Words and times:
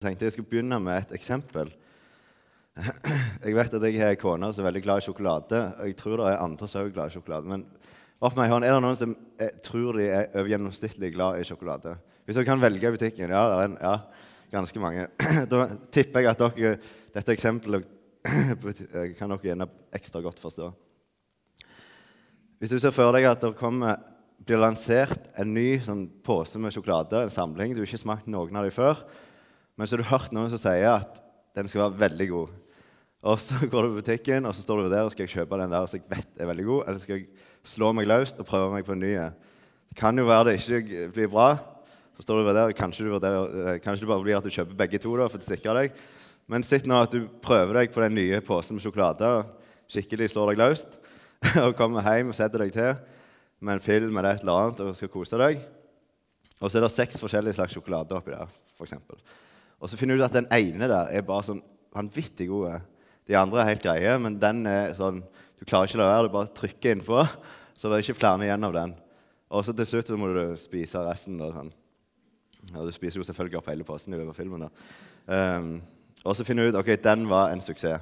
Jeg 0.00 0.14
tenkte 0.14 0.24
jeg 0.24 0.32
skulle 0.32 0.48
begynne 0.48 0.78
med 0.80 0.96
et 0.96 1.10
eksempel. 1.12 1.68
Jeg 3.44 3.52
vet 3.52 3.74
at 3.76 3.82
jeg 3.84 3.98
har 4.00 4.14
en 4.14 4.20
kone 4.22 4.48
som 4.56 4.64
er 4.64 4.70
veldig 4.70 4.80
glad 4.86 5.02
i 5.02 5.04
sjokolade. 5.04 5.60
og 5.76 5.90
Jeg 5.90 5.96
tror 5.98 6.16
det 6.16 6.30
er 6.30 6.40
andre 6.40 6.68
som 6.72 6.80
er 6.80 6.94
glad 6.94 7.10
i 7.10 7.12
sjokolade. 7.18 7.50
Men 7.52 7.66
opp 8.24 8.38
med 8.38 8.48
hånd, 8.48 8.64
er 8.64 8.72
det 8.72 8.80
noen 8.80 8.96
som 8.96 9.12
er, 9.36 9.52
tror 9.60 10.00
de 10.00 10.08
er 10.08 10.32
overgjennomsnittlig 10.32 11.12
glad 11.18 11.42
i 11.42 11.44
sjokolade? 11.44 11.98
Hvis 12.24 12.40
dere 12.40 12.48
kan 12.48 12.64
velge 12.64 12.88
i 12.88 12.96
butikken 12.96 13.28
Ja, 13.28 13.44
det 13.52 13.60
er 13.60 13.68
en, 13.68 13.78
ja 13.84 13.94
ganske 14.56 14.80
mange. 14.80 15.06
Da 15.52 15.68
tipper 15.92 16.24
jeg 16.24 16.32
at 16.32 16.48
dere, 16.48 16.74
dette 17.12 17.36
eksempelet 17.36 17.84
kan 19.20 19.36
dere 19.36 19.52
gjerne 19.52 19.70
ekstra 19.92 20.24
godt 20.24 20.40
forstå. 20.40 20.72
Hvis 22.56 22.72
du 22.72 22.80
ser 22.80 22.96
for 22.96 23.12
deg 23.12 23.28
at 23.28 23.44
det 23.44 23.52
kommer, 23.60 24.00
blir 24.40 24.64
lansert 24.64 25.28
en 25.36 25.52
ny 25.52 25.74
sånn, 25.84 26.06
pose 26.24 26.56
med 26.56 26.72
sjokolade, 26.72 27.26
en 27.26 27.40
samling 27.42 27.76
Du 27.76 27.84
har 27.84 27.90
ikke 27.92 28.08
smakt 28.08 28.32
noen 28.32 28.56
av 28.56 28.64
dem 28.64 28.80
før. 28.80 29.04
Men 29.80 29.88
så 29.88 29.96
har 29.96 30.02
du 30.02 30.10
hørt 30.10 30.32
noen 30.36 30.50
som 30.52 30.60
sier 30.60 30.90
at 30.92 31.14
den 31.56 31.68
skal 31.72 31.86
være 31.86 32.02
veldig 32.02 32.24
god. 32.28 32.56
Og 33.30 33.38
så 33.40 33.56
går 33.72 33.86
du 33.86 33.94
på 33.94 34.02
butikken 34.02 34.44
og 34.44 34.52
så 34.52 34.60
står 34.60 34.82
du 34.82 34.88
der 34.92 35.06
og 35.06 35.14
skal 35.14 35.24
jeg 35.24 35.32
kjøpe 35.38 35.56
den 35.56 35.72
der 35.72 35.86
som 35.88 35.96
jeg 35.96 36.04
vet 36.10 36.42
er 36.44 36.50
veldig 36.50 36.66
god, 36.66 36.82
eller 36.84 37.00
skal 37.00 37.16
jeg 37.16 37.46
slå 37.72 37.88
meg 37.96 38.10
løs 38.10 38.34
og 38.36 38.48
prøve 38.50 38.68
meg 38.74 38.84
på 38.84 38.92
en 38.92 39.00
ny. 39.00 39.14
Det 39.88 39.96
kan 39.96 40.20
jo 40.20 40.26
være 40.28 40.50
det 40.50 40.58
ikke 40.60 41.06
blir 41.16 41.32
bra. 41.32 41.48
Så 42.12 42.26
står 42.26 42.42
du 42.42 42.52
der, 42.52 42.74
Kanskje, 42.76 43.06
du 43.08 43.14
vurderer, 43.14 43.56
eh, 43.64 43.80
kanskje 43.80 44.04
det 44.04 44.12
bare 44.12 44.26
blir 44.26 44.36
at 44.36 44.44
du 44.44 44.52
kjøper 44.52 44.76
begge 44.84 45.00
to 45.00 45.16
da, 45.16 45.32
for 45.32 45.40
å 45.40 45.48
sikre 45.48 45.78
deg. 45.78 45.98
Men 46.44 46.66
sitt 46.66 46.84
nå 46.84 47.00
at 47.00 47.16
du 47.16 47.24
prøver 47.40 47.80
deg 47.80 47.96
på 47.96 48.04
den 48.04 48.18
nye 48.20 48.44
posen 48.44 48.76
med 48.76 48.84
sjokolade 48.84 49.24
og 49.24 49.54
skikkelig 49.88 50.28
slår 50.34 50.52
deg 50.52 50.60
løst, 50.60 51.00
og 51.64 51.72
kommer 51.80 52.04
hjem 52.04 52.34
og 52.34 52.36
setter 52.36 52.66
deg 52.66 52.76
til 52.76 52.92
med 53.64 53.78
en 53.78 53.86
film 53.88 54.12
eller 54.12 54.36
et 54.36 54.44
eller 54.44 54.66
annet 54.66 54.84
og 54.84 54.96
skal 54.98 55.16
kose 55.16 55.40
deg. 55.40 55.64
Og 56.60 56.68
så 56.68 56.76
er 56.76 56.84
det 56.84 56.96
seks 57.00 57.22
forskjellige 57.24 57.56
slags 57.56 57.72
sjokolade 57.72 58.20
oppi 58.20 58.36
der. 58.36 58.52
Eksempel. 58.84 59.16
Og 59.80 59.90
så 59.90 59.96
finner 59.96 60.16
du 60.16 60.22
ut 60.22 60.28
at 60.28 60.36
den 60.36 60.48
ene 60.52 60.88
der 60.90 61.12
er 61.16 61.26
bare 61.26 61.46
sånn 61.46 61.62
vanvittig 61.96 62.50
god. 62.50 62.84
De 63.28 63.36
andre 63.38 63.62
er 63.62 63.72
helt 63.72 63.84
greie, 63.84 64.16
men 64.20 64.38
den 64.40 64.64
er 64.68 64.96
sånn 64.98 65.22
Du 65.60 65.66
klarer 65.68 65.90
ikke 65.90 65.98
å 65.98 66.00
la 66.00 66.08
være, 66.08 66.28
du 66.28 66.32
bare 66.32 66.52
trykker 66.56 66.94
innpå, 66.94 67.20
så 67.76 67.90
det 67.90 67.98
er 67.98 68.04
ikke 68.06 68.16
flere 68.16 68.46
igjen 68.46 68.64
av 68.64 68.72
den. 68.72 68.94
Og 69.52 69.64
så 69.66 69.74
til 69.76 69.88
slutt 69.90 70.12
må 70.16 70.30
du 70.32 70.54
spise 70.56 71.02
resten. 71.04 71.36
Da, 71.36 71.50
sånn. 71.52 71.68
Og 72.70 72.86
du 72.88 72.92
spiser 72.94 73.20
jo 73.20 73.26
selvfølgelig 73.28 73.58
opp 73.58 73.68
hele 73.68 73.84
posen 73.84 74.14
i 74.14 74.16
løpet 74.16 74.32
av 74.32 74.38
filmen. 74.38 74.64
da. 74.64 74.70
Um, 75.28 75.68
og 76.24 76.36
så 76.36 76.46
finner 76.48 76.64
du 76.64 76.72
ut 76.72 76.80
ok, 76.80 76.94
den 77.02 77.26
var 77.28 77.52
en 77.52 77.60
suksess. 77.60 78.00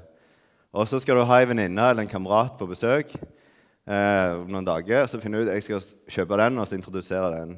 Og 0.70 0.86
så 0.86 1.00
skal 1.00 1.18
du 1.18 1.24
ha 1.26 1.40
ei 1.40 1.48
venninne 1.48 1.90
eller 1.90 2.04
en 2.04 2.10
kamerat 2.10 2.58
på 2.60 2.66
besøk 2.68 3.14
eh, 3.16 4.32
noen 4.44 4.66
dager. 4.66 5.02
og 5.02 5.08
Så 5.10 5.20
finner 5.22 5.40
du 5.40 5.48
ut 5.48 5.54
jeg 5.54 5.64
skal 5.64 5.86
kjøpe 6.12 6.38
den 6.42 6.60
og 6.60 6.68
så 6.68 6.76
introdusere 6.76 7.30
den 7.38 7.54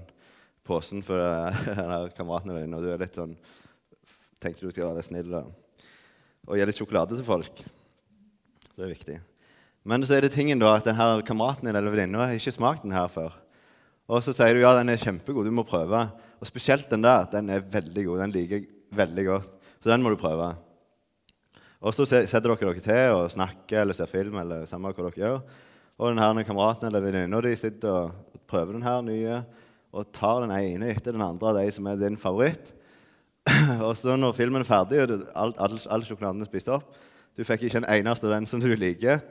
posen 0.64 1.02
for 1.02 1.18
uh, 1.20 2.06
kameraten 2.14 2.54
din. 2.54 2.76
Og 2.78 2.84
du 2.84 2.92
er 2.92 3.02
litt 3.02 3.18
sånn 3.18 3.34
tenker 4.40 4.66
du 4.66 4.72
skal 4.72 4.90
være 4.90 5.04
snill 5.04 5.34
og, 5.38 5.50
gi 6.56 6.64
litt 6.66 6.78
sjokolade 6.78 7.18
til 7.18 7.26
folk. 7.26 7.60
Det 8.74 8.86
er 8.86 8.90
viktig. 8.90 9.18
Men 9.86 10.04
så 10.04 10.16
er 10.16 10.24
det 10.24 10.32
tingen 10.34 10.60
da 10.60 10.74
at 10.76 10.88
denne 10.88 11.22
kameraten 11.26 11.68
din 11.68 11.76
eller 11.76 11.92
venninna 11.92 12.26
har 12.26 12.36
ikke 12.36 12.56
smakt 12.56 12.84
den 12.84 12.96
her 12.96 13.08
før. 13.12 13.36
Og 14.10 14.24
så 14.24 14.34
sier 14.34 14.56
du 14.56 14.64
ja, 14.64 14.72
den 14.76 14.90
er 14.90 15.00
kjempegod, 15.00 15.46
du 15.46 15.54
må 15.54 15.64
prøve. 15.68 16.02
Og 16.40 16.48
spesielt 16.48 16.88
den 16.90 17.04
der. 17.04 17.28
Den 17.30 17.52
er 17.52 17.62
veldig 17.62 18.06
god. 18.08 18.22
Den 18.24 18.34
liker 18.34 18.58
jeg 18.58 18.68
veldig 18.96 19.24
godt. 19.28 19.50
Så 19.80 19.92
den 19.92 20.02
må 20.02 20.12
du 20.12 20.18
prøve. 20.20 20.50
Og 21.80 21.94
så 21.96 22.04
setter 22.08 22.50
dere 22.50 22.58
dere 22.60 22.84
til 22.84 23.14
og 23.16 23.30
snakker 23.32 23.84
eller 23.84 23.96
ser 23.96 24.10
film 24.10 24.36
eller 24.42 24.66
samme 24.68 24.90
hva 24.92 25.06
dere 25.06 25.22
gjør. 25.22 25.38
Og 26.00 26.16
denne 26.16 26.44
kameraten 26.48 26.88
eller 26.88 27.04
venninna 27.04 27.40
di 27.44 27.54
sitter 27.60 27.92
og 27.92 28.40
prøver 28.50 28.76
den 28.76 28.84
her 28.84 29.00
nye 29.04 29.40
og 29.90 30.10
tar 30.14 30.42
den 30.44 30.52
ene 30.54 30.90
etter 30.92 31.14
den 31.14 31.24
andre 31.24 31.50
av 31.50 31.60
de 31.60 31.72
som 31.74 31.88
er 31.88 32.00
din 32.00 32.18
favoritt. 32.20 32.72
og 33.86 33.94
så 33.96 34.16
når 34.20 34.34
filmen 34.36 34.62
er 34.62 34.68
ferdig, 34.68 35.00
og 35.02 35.28
all, 35.34 35.54
all, 35.56 35.78
all 35.90 36.04
sjokoladen 36.06 36.44
er 36.44 36.50
spist 36.50 36.68
opp 36.72 36.90
Du 37.36 37.44
fikk 37.46 37.64
ikke 37.66 37.80
en 37.80 37.88
eneste 37.88 38.28
av 38.28 38.34
den 38.34 38.48
som 38.50 38.60
du 38.60 38.68
liker. 38.76 39.22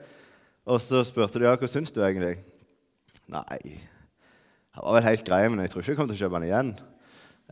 Og 0.69 0.79
så 0.81 1.03
spurte 1.07 1.39
du 1.39 1.45
ja, 1.45 1.55
hva 1.57 1.69
syns 1.69 1.93
du 1.93 1.99
egentlig. 2.01 2.37
Nei, 3.29 3.59
det 4.73 4.81
var 4.81 4.95
vel 4.95 5.05
helt 5.05 5.25
grei, 5.27 5.43
men 5.49 5.61
jeg 5.63 5.71
tror 5.73 5.83
ikke 5.83 5.93
jeg 5.93 5.99
kommer 5.99 6.15
til 6.15 6.19
å 6.19 6.23
kjøpe 6.23 6.39
den 6.39 6.47
igjen. 6.49 6.71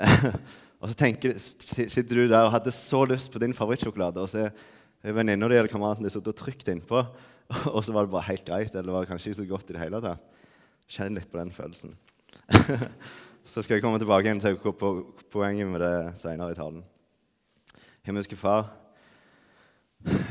og 0.81 0.90
så 0.90 0.97
tenker, 0.97 1.35
sitter 1.38 2.13
du 2.13 2.23
der 2.25 2.47
og 2.47 2.53
hadde 2.56 2.74
så 2.74 3.03
lyst 3.09 3.31
på 3.34 3.41
din 3.41 3.56
favorittsjokolade, 3.57 4.24
og 4.24 4.31
så 4.31 4.47
er 4.47 5.18
venninna 5.18 5.50
di 5.50 5.57
eller 5.59 5.72
kameraten 5.72 6.06
din 6.06 6.13
sittet 6.13 6.34
og 6.34 6.39
trykt 6.39 6.69
innpå, 6.74 7.03
og 7.75 7.79
så 7.85 7.94
var 7.95 8.07
det 8.07 8.13
bare 8.16 8.29
helt 8.31 8.45
greit, 8.47 8.74
eller 8.74 8.95
var 8.95 9.06
det 9.06 9.12
kanskje 9.12 9.34
ikke 9.34 9.41
så 9.41 9.50
godt 9.51 9.69
i 9.69 9.78
det 9.78 9.84
hele 9.84 10.01
tatt. 10.03 10.44
Kjenn 10.88 11.18
litt 11.18 11.29
på 11.29 11.41
den 11.41 11.51
følelsen. 11.51 11.97
Så 13.47 13.62
skal 13.63 13.78
jeg 13.78 13.84
komme 13.85 13.96
tilbake 13.96 14.28
igjen 14.28 14.41
til 14.44 14.58
poenget 15.31 15.69
med 15.72 15.80
det 15.80 16.18
senere 16.19 16.52
i 16.52 16.56
talen. 16.58 16.81
Himmelske 18.03 18.35
Far, 18.35 18.74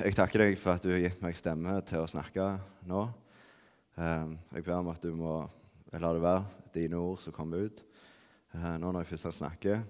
jeg 0.04 0.12
takker 0.18 0.42
deg 0.42 0.58
for 0.60 0.76
at 0.76 0.84
du 0.84 0.90
har 0.92 1.00
gitt 1.00 1.22
meg 1.24 1.38
stemme 1.38 1.78
til 1.88 2.02
å 2.02 2.10
snakke 2.12 2.50
nå. 2.84 3.06
Ehm, 3.96 4.36
jeg 4.52 4.66
ber 4.68 4.82
om 4.82 4.92
at 4.92 5.00
du 5.00 5.16
må 5.16 5.38
la 5.96 6.12
det 6.12 6.22
være 6.26 6.44
dine 6.76 7.00
ord 7.00 7.24
som 7.24 7.32
kommer 7.32 7.64
ut 7.64 7.80
eh, 8.52 8.76
nå 8.76 8.92
når 8.92 9.06
jeg 9.06 9.12
først 9.14 9.40
snakker. 9.40 9.80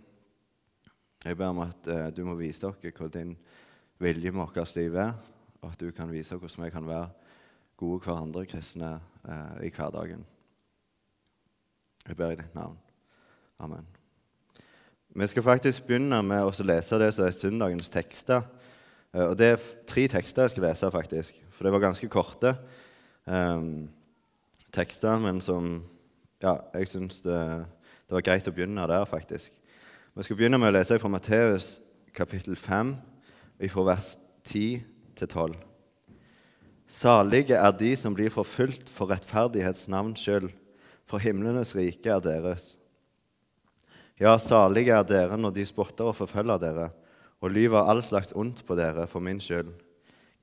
Jeg 1.27 1.43
ber 1.43 1.51
om 1.51 1.65
at 1.67 1.91
eh, 1.91 2.07
du 2.15 2.23
må 2.31 2.39
vise 2.39 2.63
dere 2.63 2.95
hva 2.95 3.11
din 3.11 3.35
vilje 3.99 4.31
med 4.31 4.45
vårt 4.47 4.79
liv 4.79 5.03
er, 5.03 5.15
og 5.65 5.73
at 5.75 5.83
du 5.83 5.91
kan 5.91 6.15
vise 6.15 6.39
hvordan 6.39 6.69
vi 6.69 6.75
kan 6.79 6.87
være 6.87 7.11
gode 7.75 8.07
hverandre 8.07 8.47
kristne 8.47 8.97
eh, 9.27 9.67
i 9.67 9.75
hverdagen. 9.75 10.23
Jeg 12.07 12.23
ber 12.23 12.31
i 12.31 12.45
ditt 12.45 12.55
navn. 12.55 12.86
Amen. 13.59 13.87
Vi 15.09 15.27
skal 15.27 15.43
faktisk 15.43 15.87
begynne 15.87 16.19
med 16.23 16.45
å 16.45 16.65
lese 16.69 16.99
det 17.01 17.07
som 17.17 17.25
er 17.25 17.33
søndagens 17.33 17.89
tekster. 17.89 18.43
Eh, 19.15 19.31
og 19.31 19.37
Det 19.41 19.49
er 19.55 19.65
tre 19.89 20.05
tekster 20.13 20.45
jeg 20.45 20.53
skal 20.53 20.67
lese, 20.69 20.91
faktisk, 20.93 21.39
for 21.57 21.65
det 21.65 21.73
var 21.73 21.87
ganske 21.87 22.09
korte 22.13 22.53
um, 23.25 23.89
tekster. 24.73 25.17
Men 25.19 25.41
som 25.41 25.85
Ja, 26.43 26.59
jeg 26.75 26.91
syns 26.93 27.23
det, 27.25 27.33
det, 27.33 28.13
var 28.13 28.21
greit 28.21 28.49
å 28.49 28.53
begynne 28.53 28.85
der, 28.87 29.09
faktisk. 29.09 29.55
Vi 30.13 30.23
skal 30.23 30.37
begynne 30.37 30.61
med 30.61 30.69
å 30.69 30.77
lese 30.77 30.99
fra 31.01 31.09
Matteus 31.09 31.81
kapittel 32.13 32.57
5, 32.61 32.93
fra 33.73 33.85
vers 33.89 34.19
10 34.45 34.85
til 35.17 35.29
12. 35.33 35.57
Salige 36.93 37.57
er 37.57 37.73
de 37.73 37.97
som 37.97 38.13
blir 38.15 38.29
forfulgt 38.29 38.93
for 38.93 39.09
rettferdighets 39.09 39.89
navns 39.89 40.21
skyld, 40.21 40.53
for 41.09 41.25
himlenes 41.25 41.73
rike 41.73 42.13
er 42.13 42.21
deres. 42.21 42.77
Ja, 44.17 44.39
salige 44.41 44.95
er 44.97 45.05
dere 45.05 45.37
når 45.37 45.53
de 45.59 45.65
spotter 45.69 46.09
og 46.09 46.17
forfølger 46.17 46.57
dere 46.63 46.87
og 47.45 47.51
lyver 47.53 47.85
all 47.85 48.01
slags 48.01 48.33
ondt 48.33 48.63
på 48.65 48.77
dere 48.79 49.05
for 49.07 49.21
min 49.21 49.41
skyld. 49.41 49.75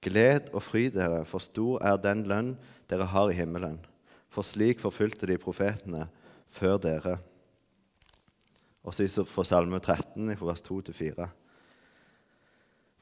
Gled 0.04 0.52
og 0.54 0.62
fry 0.62 0.92
dere, 0.94 1.24
for 1.26 1.42
stor 1.42 1.82
er 1.82 1.98
den 1.98 2.22
lønn 2.30 2.52
dere 2.92 3.08
har 3.10 3.32
i 3.32 3.38
himmelen. 3.38 3.80
For 4.30 4.46
slik 4.46 4.82
forfulgte 4.84 5.26
de 5.26 5.40
profetene 5.42 6.06
før 6.54 6.78
dere. 6.84 7.16
Og 8.84 8.94
så 8.94 9.08
for 9.26 9.48
Salme 9.48 9.80
13, 9.80 10.36
fra 10.38 10.46
vers 10.52 10.62
2-4. 10.62 11.28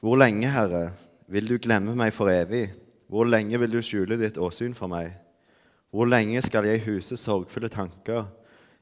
Hvor 0.00 0.16
lenge, 0.16 0.48
Herre, 0.48 0.94
vil 1.28 1.48
du 1.48 1.58
glemme 1.58 1.92
meg 1.98 2.14
for 2.16 2.32
evig? 2.32 2.70
Hvor 3.12 3.28
lenge 3.28 3.60
vil 3.60 3.76
du 3.76 3.82
skjule 3.84 4.16
ditt 4.16 4.40
åsyn 4.40 4.72
for 4.74 4.88
meg? 4.88 5.12
Hvor 5.92 6.08
lenge 6.08 6.40
skal 6.42 6.64
jeg 6.64 6.84
huse 6.86 7.18
sorgfulle 7.20 7.68
tanker 7.68 8.24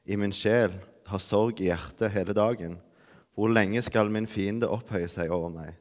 i 0.05 0.15
min 0.15 0.31
sjel 0.31 0.71
har 1.11 1.21
sorg 1.21 1.59
i 1.61 1.69
hjertet 1.69 2.13
hele 2.15 2.33
dagen. 2.35 2.77
Hvor 3.35 3.51
lenge 3.51 3.81
skal 3.83 4.11
min 4.11 4.27
fiende 4.27 4.69
opphøye 4.71 5.09
seg 5.11 5.31
over 5.31 5.51
meg? 5.53 5.75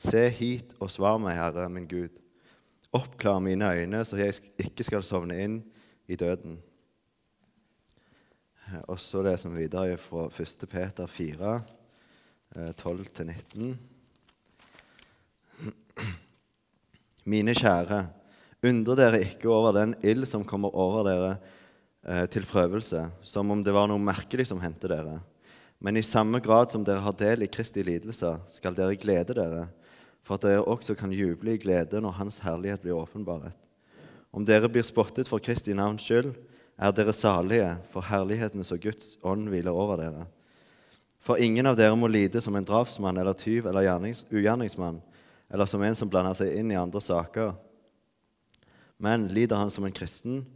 Se 0.00 0.28
hit 0.32 0.74
og 0.80 0.90
svar 0.92 1.18
meg, 1.20 1.36
Herre, 1.36 1.68
min 1.72 1.88
Gud. 1.88 2.16
Oppklar 2.96 3.40
mine 3.44 3.68
øyne, 3.76 4.04
så 4.04 4.18
jeg 4.18 4.40
ikke 4.58 4.84
skal 4.86 5.04
sovne 5.06 5.36
inn 5.38 5.60
i 6.10 6.16
døden. 6.18 6.58
Og 8.88 8.98
så 9.02 9.22
leser 9.26 9.50
vi 9.50 9.64
videre 9.64 9.98
fra 10.00 10.28
1. 10.30 10.66
Peter 10.70 11.06
4, 11.06 11.52
12-19. 12.80 13.74
Mine 17.30 17.54
kjære, 17.54 18.00
undre 18.66 18.96
dere 18.98 19.20
ikke 19.26 19.50
over 19.52 19.74
den 19.76 19.94
ild 20.02 20.26
som 20.28 20.44
kommer 20.46 20.74
over 20.74 21.04
dere 21.06 21.34
Eh, 22.00 22.24
til 22.32 22.46
prøvelse, 22.48 23.02
som 23.20 23.50
om 23.52 23.60
det 23.60 23.74
var 23.76 23.90
noe 23.90 24.00
merkelig 24.00 24.46
som 24.48 24.60
hendte 24.62 24.88
dere. 24.88 25.18
Men 25.84 25.98
i 26.00 26.04
samme 26.04 26.40
grad 26.40 26.72
som 26.72 26.84
dere 26.84 27.02
har 27.04 27.16
del 27.16 27.44
i 27.44 27.48
Kristi 27.52 27.82
lidelser, 27.84 28.38
skal 28.48 28.76
dere 28.76 28.96
glede 28.96 29.36
dere, 29.36 29.66
for 30.24 30.38
at 30.38 30.46
dere 30.46 30.64
også 30.64 30.94
kan 30.96 31.12
juble 31.12 31.52
i 31.52 31.60
glede 31.60 32.00
når 32.00 32.16
Hans 32.16 32.38
herlighet 32.40 32.80
blir 32.80 32.96
åpenbaret. 32.96 33.52
Om 34.32 34.46
dere 34.48 34.70
blir 34.72 34.86
spottet 34.86 35.28
for 35.28 35.42
Kristi 35.44 35.74
navns 35.76 36.06
skyld, 36.06 36.32
er 36.80 36.94
dere 36.96 37.12
salige, 37.12 37.74
for 37.92 38.06
herlighetens 38.08 38.72
og 38.72 38.80
Guds 38.80 39.18
ånd 39.20 39.50
hviler 39.52 39.76
over 39.76 40.00
dere. 40.00 40.24
For 41.20 41.36
ingen 41.36 41.68
av 41.68 41.76
dere 41.76 41.98
må 42.00 42.08
lide 42.08 42.40
som 42.40 42.56
en 42.56 42.64
drapsmann 42.64 43.20
eller 43.20 43.36
tyv 43.36 43.68
eller 43.68 43.84
ugjerningsmann, 43.84 45.02
eller 45.52 45.68
som 45.68 45.84
en 45.84 45.98
som 45.98 46.08
blander 46.08 46.38
seg 46.38 46.54
inn 46.56 46.72
i 46.72 46.80
andre 46.80 47.02
saker. 47.04 47.52
Men 48.96 49.28
lider 49.28 49.60
han 49.60 49.72
som 49.72 49.84
en 49.84 49.92
kristen, 49.92 50.46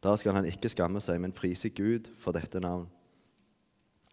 da 0.00 0.14
skal 0.16 0.36
han 0.38 0.48
ikke 0.48 0.70
skamme 0.72 1.02
seg, 1.04 1.20
men 1.20 1.34
prise 1.36 1.68
Gud 1.68 2.08
for 2.20 2.32
dette 2.36 2.60
navn. 2.62 2.86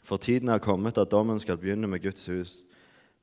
For 0.04 0.20
tiden 0.20 0.52
er 0.52 0.64
kommet 0.64 1.00
at 1.00 1.12
dommen 1.12 1.40
skal 1.40 1.60
begynne 1.60 1.88
med 1.88 2.04
Guds 2.04 2.26
hus. 2.32 2.60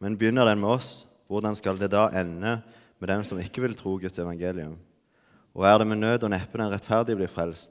Men 0.01 0.19
begynner 0.21 0.49
den 0.49 0.61
med 0.61 0.77
oss, 0.77 1.07
hvordan 1.29 1.57
skal 1.57 1.79
det 1.81 1.93
da 1.93 2.09
ende 2.13 2.59
med 3.01 3.09
dem 3.09 3.25
som 3.25 3.41
ikke 3.41 3.63
vil 3.65 3.77
tro 3.77 3.97
Guds 4.01 4.19
evangelium? 4.21 4.77
Og 5.55 5.65
er 5.69 5.79
det 5.79 5.87
med 5.89 6.01
nød 6.03 6.27
og 6.27 6.33
neppe 6.35 6.61
den 6.61 6.73
rettferdige 6.73 7.21
blir 7.21 7.31
frelst? 7.31 7.71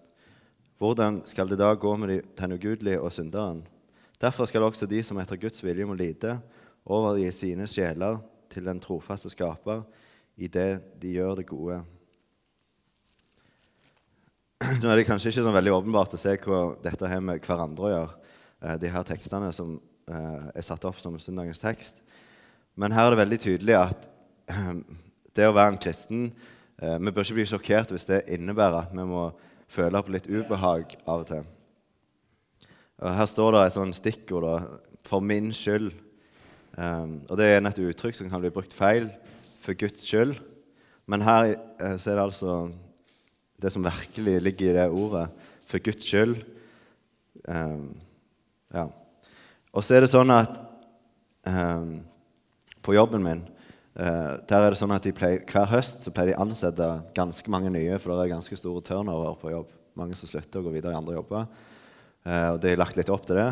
Hvordan 0.82 1.22
skal 1.30 1.50
det 1.50 1.60
da 1.62 1.74
gå 1.74 1.96
med 1.98 2.22
den 2.38 2.56
ugudelige 2.56 3.02
og 3.02 3.14
synderen? 3.14 3.62
Derfor 4.22 4.46
skal 4.46 4.64
også 4.64 4.88
de 4.90 5.04
som 5.04 5.20
etter 5.22 5.38
Guds 5.38 5.64
vilje 5.64 5.86
må 5.86 5.94
lide, 5.94 6.38
overgi 6.86 7.32
sine 7.32 7.68
sjeler 7.68 8.22
til 8.50 8.66
den 8.66 8.80
trofaste 8.80 9.30
skaper 9.30 9.84
i 10.38 10.48
det 10.48 10.82
de 11.02 11.14
gjør 11.18 11.36
det 11.36 11.46
gode. 11.48 11.82
Nå 14.64 14.88
er 14.88 15.00
det 15.00 15.08
kanskje 15.08 15.32
ikke 15.32 15.44
sånn 15.44 15.56
veldig 15.58 15.72
åpenbart 15.76 16.14
å 16.16 16.20
se 16.20 16.36
hva 16.46 16.60
dette 16.84 17.10
har 17.10 17.24
med 17.26 17.42
hverandre 17.44 17.88
å 17.88 17.92
gjøre, 17.92 18.12
eh, 18.64 18.76
de 18.80 18.92
her 18.94 19.06
tekstene 19.08 19.50
som 19.56 19.74
eh, 20.08 20.46
er 20.56 20.64
satt 20.64 20.86
opp 20.88 21.02
som 21.02 21.18
søndagens 21.20 21.60
tekst. 21.60 22.00
Men 22.80 22.94
her 22.96 23.08
er 23.08 23.14
det 23.14 23.20
veldig 23.20 23.40
tydelig 23.44 23.76
at 23.80 24.06
eh, 24.54 24.70
det 25.36 25.50
å 25.50 25.56
være 25.56 25.74
en 25.74 25.82
kristen 25.82 26.28
Vi 26.84 27.12
bør 27.14 27.24
ikke 27.24 27.36
bli 27.38 27.46
sjokkert 27.48 27.92
hvis 27.94 28.08
det 28.10 28.24
innebærer 28.34 28.80
at 28.82 28.96
vi 28.96 29.04
må 29.08 29.28
føle 29.72 30.02
på 30.04 30.12
litt 30.12 30.26
ubehag 30.28 30.96
av 31.06 31.22
og 31.22 31.28
til. 31.30 31.44
Og 33.00 33.14
her 33.18 33.30
står 33.30 33.54
det 33.54 33.62
et 33.64 33.78
sånt 33.78 33.96
stikkord 33.96 34.48
da, 34.48 34.56
'for 35.06 35.24
min 35.24 35.52
skyld'. 35.54 35.94
Um, 36.76 37.22
og 37.30 37.38
Det 37.38 37.46
er 37.46 37.62
et 37.62 37.80
uttrykk 37.80 38.16
som 38.16 38.30
kan 38.30 38.42
bli 38.42 38.50
brukt 38.50 38.74
feil 38.74 39.12
for 39.62 39.74
Guds 39.74 40.04
skyld. 40.04 40.42
Men 41.08 41.22
her 41.22 41.56
så 41.98 42.12
er 42.12 42.16
det 42.16 42.26
altså 42.26 42.74
det 43.64 43.72
som 43.74 43.86
virkelig 43.86 44.36
ligger 44.44 44.70
i 44.70 44.76
det 44.78 44.90
ordet, 44.92 45.28
for 45.70 45.84
Guds 45.84 46.06
skyld. 46.06 46.38
Um, 47.48 47.96
ja. 48.74 48.88
Og 49.74 49.84
så 49.84 49.98
er 49.98 50.06
det 50.06 50.12
sånn 50.12 50.32
at 50.34 50.60
um, 51.48 51.98
på 52.84 52.96
jobben 52.96 53.24
min 53.26 53.42
uh, 53.98 54.40
der 54.48 54.60
er 54.60 54.74
det 54.74 54.80
sånn 54.80 54.94
at 54.96 55.08
pleier, 55.18 55.44
Hver 55.50 55.70
høst 55.72 56.06
så 56.06 56.14
pleier 56.14 56.34
de 56.34 56.40
ansette 56.44 56.90
ganske 57.18 57.52
mange 57.52 57.72
nye, 57.74 57.98
for 57.98 58.14
det 58.14 58.28
er 58.28 58.36
ganske 58.36 58.60
store 58.60 58.84
turnover 58.86 59.38
på 59.42 59.54
jobb. 59.54 59.72
Mange 60.00 60.18
som 60.18 60.30
slutter 60.30 60.62
og 60.62 60.70
går 60.70 60.80
videre 60.80 60.96
i 60.96 61.00
andre 61.00 61.18
jobber. 61.20 61.52
Uh, 62.24 62.50
og 62.54 62.64
Det 62.64 62.74
er 62.74 62.82
lagt 62.82 63.00
litt 63.00 63.12
opp 63.14 63.28
til 63.28 63.40
det. 63.40 63.52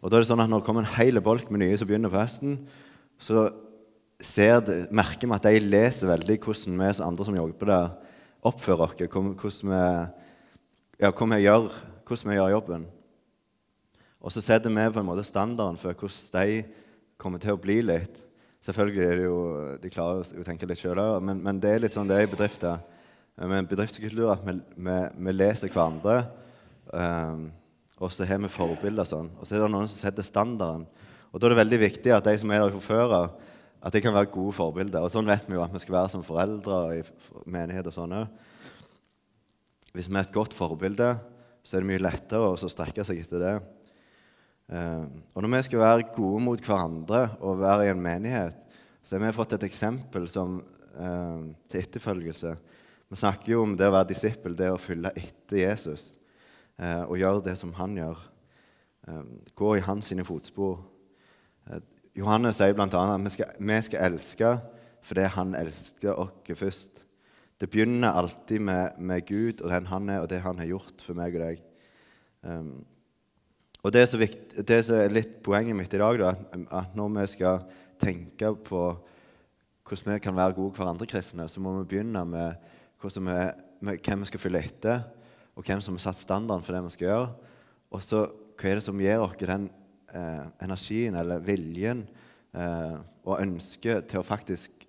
Og 0.00 0.08
da 0.08 0.16
er 0.16 0.24
det 0.24 0.30
sånn 0.30 0.42
at 0.42 0.50
Når 0.50 0.62
det 0.62 0.68
kommer 0.68 0.86
en 0.86 0.96
hel 0.96 1.20
bolk 1.24 1.50
med 1.52 1.62
nye 1.62 1.76
som 1.78 1.88
begynner 1.88 2.12
på 2.12 2.22
høsten, 2.22 2.62
så 3.20 3.50
det, 4.20 4.86
merker 4.92 5.28
vi 5.28 5.36
at 5.36 5.46
de 5.48 5.60
leser 5.64 6.08
veldig 6.08 6.38
hvordan 6.40 6.80
vi 6.80 6.92
som 6.96 7.08
andre 7.08 7.26
som 7.26 7.36
jobber 7.36 7.68
der, 7.68 7.90
oppfører 8.46 8.86
oss, 8.86 8.96
hvordan 8.96 9.72
vi, 9.72 9.82
ja, 11.00 11.10
vi 11.12 11.42
gjør, 11.44 11.68
hvordan 12.06 12.30
vi 12.30 12.38
gjør 12.38 12.54
jobben. 12.54 12.86
Og 14.20 14.32
så 14.32 14.42
setter 14.44 14.72
vi 14.72 14.88
på 14.92 15.00
en 15.00 15.08
måte 15.08 15.24
standarden 15.24 15.78
for 15.80 15.96
hvordan 15.96 16.34
de 16.36 16.64
kommer 17.20 17.40
til 17.40 17.56
å 17.56 17.60
bli 17.60 17.80
litt. 17.84 18.18
Selvfølgelig 18.64 19.04
er 19.04 19.16
det 19.16 19.24
jo, 19.24 19.38
De 19.80 19.92
klarer 19.92 20.20
å 20.20 20.44
tenke 20.44 20.68
litt 20.68 20.80
sjøl 20.80 21.00
men, 21.24 21.40
men, 21.40 21.60
det 21.60 21.70
er 21.72 21.84
litt 21.84 21.94
sånn 21.94 22.08
det 22.08 22.18
er 22.18 22.26
i 22.28 22.32
bedrifter. 22.32 22.82
Med 23.40 23.68
bedriftskultur 23.70 24.34
at 24.34 24.44
vi, 24.44 24.58
vi, 24.76 24.96
vi 25.16 25.32
leser 25.32 25.72
hverandre. 25.72 26.18
Um, 26.92 27.46
og 28.00 28.12
så 28.12 28.26
har 28.28 28.40
vi 28.42 28.52
forbilder. 28.52 29.08
sånn. 29.08 29.30
Og 29.40 29.48
så 29.48 29.56
er 29.56 29.64
det 29.64 29.70
noen 29.72 29.88
som 29.88 30.02
setter 30.02 30.26
standarden. 30.26 30.84
Og 31.30 31.40
Da 31.40 31.46
er 31.46 31.54
det 31.54 31.62
veldig 31.62 31.80
viktig 31.80 32.12
at 32.12 32.26
de 32.26 32.36
som 32.40 32.50
er 32.50 32.60
der 32.64 32.76
fra 32.76 32.84
før 32.84 33.16
at 33.80 33.94
det 33.94 34.02
kan 34.04 34.14
være 34.14 34.32
gode 34.32 34.54
forbilder. 34.56 35.02
Og 35.02 35.12
Sånn 35.12 35.28
vet 35.28 35.46
vi 35.48 35.56
jo 35.56 35.64
at 35.64 35.72
vi 35.72 35.82
skal 35.82 35.96
være 35.96 36.12
som 36.12 36.24
foreldre 36.26 36.80
i 36.98 37.02
menighet 37.48 37.88
og 37.88 37.96
sånn 37.96 38.16
Hvis 39.94 40.08
vi 40.08 40.16
er 40.16 40.24
et 40.26 40.34
godt 40.34 40.54
forbilde, 40.54 41.14
så 41.64 41.76
er 41.76 41.82
det 41.82 41.90
mye 41.90 42.02
lettere 42.02 42.50
å 42.50 42.56
strekke 42.60 43.04
seg 43.04 43.22
etter 43.22 43.42
det. 43.42 43.54
Uh, 44.70 45.02
og 45.34 45.42
når 45.42 45.56
vi 45.56 45.62
skal 45.66 45.82
være 45.82 46.10
gode 46.14 46.44
mot 46.46 46.60
hverandre 46.62 47.24
og 47.42 47.58
være 47.58 47.88
i 47.88 47.90
en 47.90 48.02
menighet, 48.02 48.54
så 49.02 49.16
har 49.16 49.24
vi 49.24 49.34
fått 49.34 49.56
et 49.56 49.66
eksempel 49.66 50.28
som, 50.30 50.60
uh, 50.94 51.42
til 51.66 51.82
etterfølgelse. 51.82 52.52
Vi 53.10 53.18
snakker 53.18 53.56
jo 53.56 53.64
om 53.64 53.74
det 53.74 53.88
å 53.88 53.96
være 53.96 54.12
disippel, 54.12 54.54
det 54.54 54.70
å 54.70 54.78
følge 54.78 55.10
etter 55.18 55.64
Jesus 55.64 56.12
uh, 56.78 57.02
og 57.08 57.18
gjøre 57.18 57.42
det 57.48 57.56
som 57.58 57.74
han 57.80 57.98
gjør. 57.98 58.26
gå 59.56 59.68
i 59.76 59.80
hans 59.80 60.06
sine 60.06 60.22
fotspor. 60.22 60.76
Johannes 62.16 62.58
sier 62.58 62.74
bl.a. 62.74 62.86
at 62.88 63.24
vi 63.24 63.32
skal, 63.34 63.54
vi 63.58 63.80
skal 63.86 64.06
elske 64.10 64.54
fordi 65.06 65.26
han 65.32 65.54
elsker 65.56 66.18
oss 66.20 66.58
først. 66.58 67.04
Det 67.60 67.68
begynner 67.70 68.16
alltid 68.16 68.60
med, 68.60 68.98
med, 68.98 69.26
Gud 69.28 69.60
og 69.60 69.70
den 69.70 69.86
han 69.90 70.08
er, 70.08 70.22
og 70.22 70.28
det 70.30 70.40
han 70.44 70.58
har 70.58 70.68
gjort 70.68 71.02
for 71.04 71.16
meg 71.16 71.36
og 71.36 71.42
deg. 71.44 71.62
Um, 72.44 72.70
og 73.80 73.92
det, 73.92 74.04
vikt, 74.20 74.54
det 74.68 74.78
som 74.86 75.00
er 75.00 75.12
litt 75.12 75.38
poenget 75.44 75.76
mitt 75.76 75.92
i 75.96 76.00
dag, 76.00 76.20
da, 76.20 76.34
at 76.80 76.96
når 76.96 77.14
vi 77.16 77.26
skal 77.34 77.64
tenke 78.00 78.52
på 78.64 78.82
hvordan 79.88 80.14
vi 80.14 80.22
kan 80.22 80.36
være 80.36 80.56
gode 80.56 80.76
hverandre 80.76 81.08
kristne, 81.08 81.48
så 81.48 81.60
må 81.60 81.74
vi 81.80 81.88
begynne 81.90 82.22
med, 82.28 82.70
vi, 83.02 83.36
med 83.80 84.04
hvem 84.04 84.24
vi 84.24 84.30
skal 84.30 84.42
følge 84.44 84.64
etter, 84.68 85.02
og 85.56 85.66
hvem 85.66 85.82
som 85.84 85.96
har 85.96 86.04
satt 86.06 86.20
standarden 86.20 86.64
for 86.64 86.76
det 86.76 86.84
vi 86.84 86.94
skal 86.94 87.08
gjøre. 87.08 87.30
Og 87.90 88.04
så 88.04 88.24
hva 88.60 88.68
er 88.70 88.78
det 88.78 88.84
som 88.84 89.00
gir 89.00 89.24
oss 89.24 89.36
den 89.40 89.68
eh, 90.14 90.44
energien 90.62 91.16
eller 91.18 91.42
viljen 91.44 92.04
eh, 92.54 92.96
og 93.24 93.40
ønsket 93.40 94.08
til 94.10 94.22
å 94.22 94.26
faktisk 94.26 94.86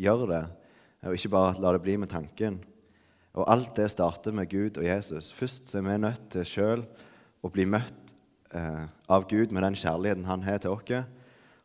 gjøre 0.00 0.28
det, 0.30 0.42
og 1.08 1.16
ikke 1.16 1.32
bare 1.32 1.60
la 1.60 1.72
det 1.74 1.82
bli 1.84 1.96
med 2.00 2.12
tanken. 2.12 2.60
Og 3.38 3.46
alt 3.46 3.76
det 3.78 3.90
starter 3.92 4.34
med 4.34 4.50
Gud 4.50 4.78
og 4.80 4.84
Jesus. 4.84 5.30
Først 5.32 5.74
er 5.74 5.84
vi 5.86 5.96
nødt 6.02 6.28
til 6.32 6.46
sjøl 6.46 6.84
å 7.42 7.50
bli 7.52 7.66
møtt 7.68 8.14
eh, 8.54 8.86
av 9.08 9.26
Gud 9.30 9.54
med 9.54 9.64
den 9.64 9.78
kjærligheten 9.78 10.26
han 10.28 10.44
har 10.44 10.58
til 10.62 10.74
oss. 10.74 11.06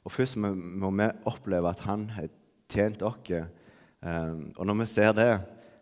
Og 0.06 0.14
først 0.14 0.38
må, 0.38 0.92
vi 0.94 1.10
oppleve 1.26 1.72
at 1.72 1.82
han 1.88 2.08
har 2.14 2.30
tjent 2.72 3.02
oss. 3.06 3.32
Eh, 3.34 4.36
og 4.56 4.64
når 4.70 4.82
vi 4.84 4.90
ser 4.92 5.16
det, 5.18 5.32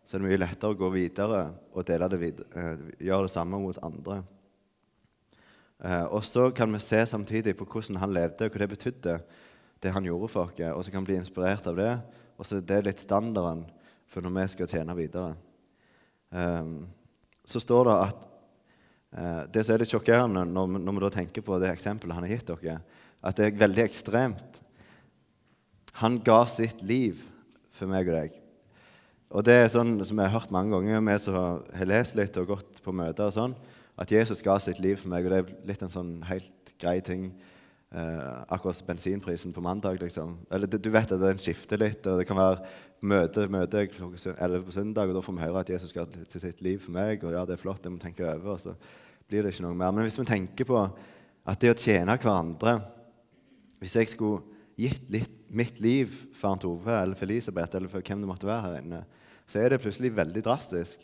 så 0.04 0.18
er 0.18 0.24
det 0.24 0.30
mye 0.30 0.40
lettere 0.40 0.72
å 0.74 0.80
gå 0.80 0.90
videre 0.94 1.44
og 1.74 1.88
videre, 2.20 2.48
eh, 2.56 2.88
gjøre 3.04 3.28
det 3.28 3.36
samme 3.36 3.60
mot 3.60 3.78
andre. 3.84 4.24
Eh, 5.84 6.06
og 6.08 6.24
så 6.24 6.48
kan 6.56 6.72
vi 6.72 6.80
se 6.80 7.02
samtidig 7.06 7.58
på 7.60 7.68
hvordan 7.68 8.00
han 8.00 8.14
levde, 8.16 8.48
og 8.48 8.54
hva 8.56 8.64
det 8.64 8.72
betydde, 8.72 9.18
det 9.84 9.92
han 9.92 10.06
gjorde 10.08 10.30
for 10.32 10.48
oss. 10.48 10.60
Og 10.72 10.84
så 10.86 10.92
kan 10.92 11.04
vi 11.04 11.12
bli 11.12 11.20
inspirert 11.20 11.68
av 11.68 11.80
det. 11.80 11.94
Og 12.40 12.48
så 12.48 12.58
er 12.58 12.68
det 12.68 12.84
litt 12.88 13.04
standarden 13.04 13.66
for 14.08 14.24
når 14.24 14.36
vi 14.38 14.46
skal 14.54 14.70
tjene 14.72 14.96
videre. 14.96 15.34
Um, 16.34 16.86
så 17.46 17.60
står 17.62 17.90
det 17.90 17.98
at 18.08 18.24
uh, 19.14 19.42
det 19.54 19.66
som 19.66 19.76
er 19.76 19.84
litt 19.84 19.92
sjokkerende 19.92 20.46
når, 20.50 20.72
når, 20.80 20.96
vi 20.96 21.04
da 21.04 21.10
tenker 21.14 21.46
på 21.46 21.60
det 21.62 21.70
eksempelet 21.70 22.18
han 22.18 22.26
har 22.26 22.34
gitt 22.34 22.50
dere, 22.50 22.78
at 23.22 23.38
det 23.38 23.50
er 23.50 23.60
veldig 23.60 23.84
ekstremt. 23.84 24.62
Han 26.00 26.18
ga 26.26 26.40
sitt 26.50 26.82
liv 26.82 27.20
for 27.76 27.92
meg 27.92 28.10
og 28.10 28.18
deg. 28.18 28.40
Og 29.34 29.46
det 29.46 29.60
er 29.60 29.72
sånn 29.74 29.98
som 30.06 30.20
jeg 30.22 30.30
har 30.30 30.40
hørt 30.40 30.54
mange 30.54 30.74
ganger, 30.74 31.06
vi 31.06 31.20
som 31.22 31.38
har 31.38 31.90
lest 31.90 32.18
litt 32.18 32.38
og 32.40 32.56
gått 32.56 32.82
på 32.86 32.94
møter 32.96 33.28
og 33.28 33.36
sånn, 33.36 33.56
at 33.98 34.12
Jesus 34.12 34.42
ga 34.42 34.58
sitt 34.60 34.80
liv 34.82 34.98
for 34.98 35.12
meg, 35.14 35.26
og 35.26 35.34
det 35.34 35.42
er 35.42 35.68
litt 35.70 35.84
en 35.86 35.92
sånn 35.94 36.14
helt 36.26 36.74
grei 36.82 37.00
ting. 37.06 37.32
Eh, 37.94 38.38
akkurat 38.50 38.80
bensinprisen 38.88 39.54
på 39.54 39.62
mandag. 39.62 40.00
liksom. 40.02 40.38
Eller 40.52 40.68
Du 40.68 40.90
vet 40.90 41.12
at 41.12 41.20
den 41.20 41.38
skifter 41.38 41.78
litt. 41.78 42.06
og 42.08 42.18
Det 42.20 42.28
kan 42.28 42.38
være 42.38 42.66
møte, 43.02 43.48
møte 43.48 43.88
klokka 43.88 44.36
11 44.40 44.64
på 44.66 44.72
søndag, 44.72 45.10
og 45.10 45.14
da 45.14 45.22
får 45.22 45.34
vi 45.34 45.46
høre 45.46 45.60
at 45.60 45.70
Jesus 45.70 45.94
ga 45.94 46.06
sitt 46.28 46.62
liv 46.62 46.80
for 46.80 46.92
meg. 46.92 47.24
og 47.24 47.32
ja, 47.32 47.46
det 47.46 47.54
er 47.54 47.62
flott, 47.62 47.84
det 47.84 47.92
må 47.92 48.00
vi 48.00 48.10
tenke 48.10 48.26
over, 48.26 48.54
og 48.54 48.60
så 48.60 48.76
blir 49.28 49.44
det 49.44 49.54
ikke 49.54 49.68
noe 49.68 49.76
mer. 49.76 49.92
Men 49.92 50.04
hvis 50.04 50.18
vi 50.18 50.26
tenker 50.26 50.66
på 50.66 50.92
at 51.46 51.60
det 51.60 51.70
å 51.70 51.78
tjene 51.80 52.18
hverandre 52.18 52.82
Hvis 53.80 53.96
jeg 53.96 54.08
skulle 54.08 54.42
gitt 54.78 55.10
litt, 55.12 55.32
mitt 55.50 55.80
liv 55.82 56.08
for 56.34 56.54
Arnt 56.54 56.64
Ove 56.64 57.02
eller 57.02 57.16
for 57.16 57.26
Elisabeth 57.26 57.76
eller 57.76 57.90
for 57.90 58.00
hvem 58.00 58.22
det 58.22 58.30
måtte 58.30 58.48
være 58.48 58.62
her 58.62 58.78
inne, 58.80 59.02
så 59.46 59.60
er 59.60 59.74
det 59.74 59.82
plutselig 59.82 60.16
veldig 60.16 60.42
drastisk. 60.42 61.04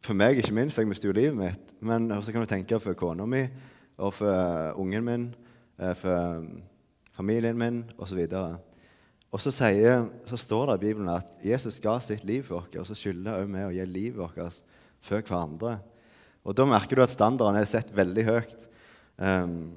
For 0.00 0.16
meg, 0.16 0.38
ikke 0.40 0.54
minst, 0.56 0.74
for 0.74 0.82
jeg 0.82 0.88
mister 0.88 1.10
jo 1.10 1.16
livet 1.16 1.36
mitt. 1.36 1.72
Men 1.84 2.08
så 2.24 2.32
kan 2.32 2.40
du 2.40 2.48
tenke 2.48 2.80
for 2.80 2.96
kona 2.96 3.26
mi 3.28 3.44
og 4.00 4.14
for 4.16 4.32
uh, 4.32 4.80
ungen 4.80 5.04
min, 5.04 5.24
uh, 5.76 5.92
for 5.92 6.36
um, 6.40 6.62
familien 7.12 7.58
min 7.58 7.82
osv. 8.00 8.22
Og 9.30 9.42
så, 9.44 9.52
sier, 9.52 10.06
så 10.26 10.38
står 10.40 10.70
det 10.70 10.78
i 10.78 10.86
Bibelen 10.86 11.10
at 11.12 11.36
Jesus 11.44 11.76
ga 11.84 11.98
sitt 12.00 12.24
liv 12.24 12.46
for 12.48 12.62
oss, 12.62 12.72
og 12.80 12.88
så 12.88 12.96
skylder 12.96 13.42
også 13.42 13.52
vi 13.52 13.66
å 13.66 13.74
gi 13.76 13.86
livet 13.86 14.18
vårt 14.22 14.62
for 15.04 15.20
hverandre. 15.20 15.76
Og 16.48 16.56
Da 16.56 16.64
merker 16.64 16.96
du 16.96 17.04
at 17.04 17.12
standarden 17.12 17.60
er 17.60 17.68
sett 17.68 17.92
veldig 17.94 18.24
høyt. 18.26 18.66
Um, 19.20 19.76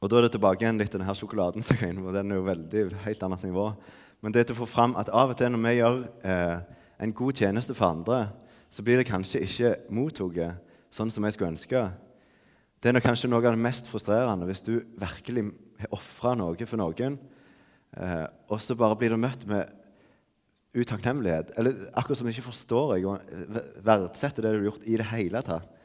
og 0.00 0.08
Da 0.08 0.18
er 0.18 0.28
det 0.28 0.34
tilbake 0.36 0.64
igjen 0.64 0.78
litt 0.80 0.92
til 0.92 1.00
denne 1.00 1.16
sjokoladen. 1.16 1.64
som 1.64 1.80
inn, 1.88 2.04
og 2.04 2.12
Den 2.14 2.30
er 2.30 2.36
jo 2.36 2.44
veldig 2.44 2.84
helt 3.06 3.22
annet 3.22 3.48
nivå. 3.48 3.72
Men 4.20 4.32
det 4.32 4.40
er 4.40 4.44
til 4.50 4.58
å 4.58 4.62
få 4.66 4.68
fram 4.68 4.94
at 5.00 5.08
av 5.08 5.32
og 5.32 5.36
til 5.36 5.50
når 5.50 5.64
vi 5.64 5.74
gjør 5.78 5.98
eh, 6.28 6.60
en 7.00 7.12
god 7.12 7.32
tjeneste 7.32 7.74
for 7.74 7.88
andre, 7.88 8.28
så 8.70 8.84
blir 8.86 9.00
det 9.00 9.08
kanskje 9.08 9.42
ikke 9.44 9.74
mottatt 9.90 10.60
sånn 10.94 11.10
som 11.12 11.26
jeg 11.26 11.36
skulle 11.36 11.52
ønske. 11.54 11.82
Det 12.80 12.90
er 12.90 12.96
nok 12.96 13.04
kanskje 13.04 13.28
noe 13.30 13.42
av 13.42 13.52
det 13.52 13.62
mest 13.62 13.90
frustrerende 13.90 14.46
hvis 14.48 14.64
du 14.66 14.78
virkelig 14.98 15.50
har 15.82 15.92
ofra 15.94 16.32
noe 16.38 16.66
for 16.68 16.80
noen, 16.80 17.18
eh, 17.98 18.26
og 18.48 18.62
så 18.62 18.76
bare 18.78 18.96
blir 18.98 19.14
du 19.14 19.20
møtt 19.20 19.44
med 19.50 19.68
utakknemlighet. 20.74 21.52
Eller 21.58 21.90
akkurat 21.98 22.20
som 22.20 22.28
du 22.28 22.32
ikke 22.32 22.46
forstår 22.46 22.94
jeg 22.96 23.08
og 23.10 23.60
verdsetter 23.86 24.46
det 24.46 24.54
du 24.54 24.60
har 24.60 24.68
gjort 24.70 24.86
i 24.86 24.98
det 25.00 25.08
hele 25.10 25.42
tatt. 25.46 25.76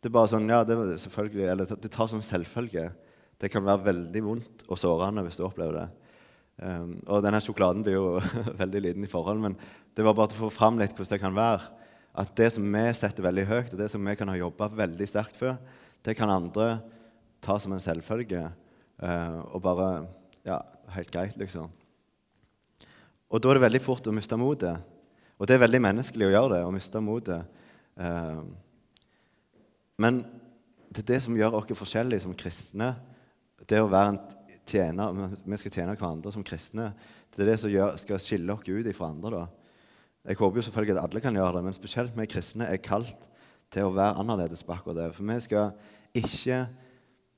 Det 0.00 0.10
er 0.10 0.16
bare 0.16 0.32
sånn, 0.32 0.50
ja, 0.52 0.60
det, 0.68 0.76
selvfølgelig, 1.00 1.46
eller 1.48 1.68
det 1.80 1.88
tar 1.92 2.10
som 2.12 2.20
selvfølge 2.20 2.90
Det 3.40 3.48
kan 3.50 3.64
være 3.64 3.86
veldig 3.86 4.20
vondt 4.22 4.66
og 4.68 4.78
sårende 4.78 5.24
hvis 5.24 5.38
du 5.40 5.46
opplever 5.46 5.78
det. 5.78 5.86
Um, 6.54 7.00
og 7.10 7.22
denne 7.24 7.40
sjokoladen 7.42 7.82
blir 7.82 7.96
jo 7.96 8.20
veldig 8.62 8.82
liten 8.84 9.06
i 9.06 9.10
forhold, 9.10 9.40
men 9.42 9.56
det 9.96 10.04
var 10.06 10.14
bare 10.14 10.30
til 10.30 10.38
å 10.38 10.46
få 10.46 10.54
fram 10.54 10.78
litt 10.78 10.94
hvordan 10.94 11.16
det 11.16 11.22
kan 11.22 11.34
være. 11.34 11.83
At 12.14 12.30
det 12.38 12.52
som 12.54 12.66
vi 12.66 12.82
setter 12.94 13.26
veldig 13.26 13.46
høyt, 13.50 13.72
og 13.74 13.80
det 13.80 13.88
som 13.90 14.04
vi 14.06 14.14
kan 14.18 14.30
ha 14.30 14.36
jobba 14.38 14.68
veldig 14.70 15.06
sterkt 15.10 15.38
for, 15.38 15.56
det 16.06 16.14
kan 16.14 16.30
andre 16.30 16.78
ta 17.42 17.56
som 17.60 17.74
en 17.74 17.82
selvfølge 17.82 18.44
eh, 18.44 19.40
og 19.50 19.62
bare 19.64 20.06
Ja, 20.44 20.58
helt 20.92 21.08
greit, 21.08 21.38
liksom. 21.40 21.70
Og 23.32 23.40
da 23.40 23.48
er 23.48 23.56
det 23.56 23.62
veldig 23.64 23.80
fort 23.80 24.04
å 24.06 24.12
miste 24.12 24.36
motet. 24.36 24.76
Og 25.40 25.48
det 25.48 25.56
er 25.56 25.62
veldig 25.62 25.80
menneskelig 25.80 26.26
å 26.26 26.34
gjøre 26.34 26.50
det, 26.52 26.58
å 26.66 26.74
miste 26.74 27.00
motet. 27.00 27.62
Eh, 27.96 28.42
men 30.04 30.20
det 30.92 31.00
er 31.00 31.08
det 31.14 31.20
som 31.24 31.38
gjør 31.38 31.56
oss 31.58 31.72
forskjellige 31.80 32.26
som 32.26 32.36
kristne. 32.36 32.92
Det 33.64 33.80
å 33.80 33.88
være 33.88 34.12
en 34.12 34.20
tjener, 34.68 35.32
Vi 35.44 35.56
skal 35.56 35.72
tjene 35.72 35.96
hverandre 35.96 36.32
som 36.32 36.44
kristne. 36.44 36.92
Det 37.32 37.42
er 37.42 37.50
det 37.54 37.60
som 37.60 37.72
gjør, 37.72 37.96
skal 37.98 38.20
skille 38.20 38.52
oss 38.52 38.68
ut 38.68 38.96
fra 38.96 39.08
andre. 39.08 39.30
da. 39.30 39.46
Jeg 40.24 40.36
håper 40.40 40.58
jo 40.58 40.62
selvfølgelig 40.62 40.96
at 40.96 41.04
alle 41.04 41.20
kan 41.20 41.36
gjøre 41.36 41.56
det, 41.56 41.64
men 41.64 41.76
spesielt 41.76 42.16
vi 42.16 42.26
kristne 42.26 42.64
er 42.64 42.80
kalt 42.80 43.28
til 43.72 43.88
å 43.88 43.92
være 43.92 44.16
annerledes 44.20 44.64
på 44.64 44.72
akkurat 44.72 44.96
det. 44.96 45.08
For 45.16 45.26
vi 45.28 45.40
skal 45.40 45.72
ikke 46.14 46.66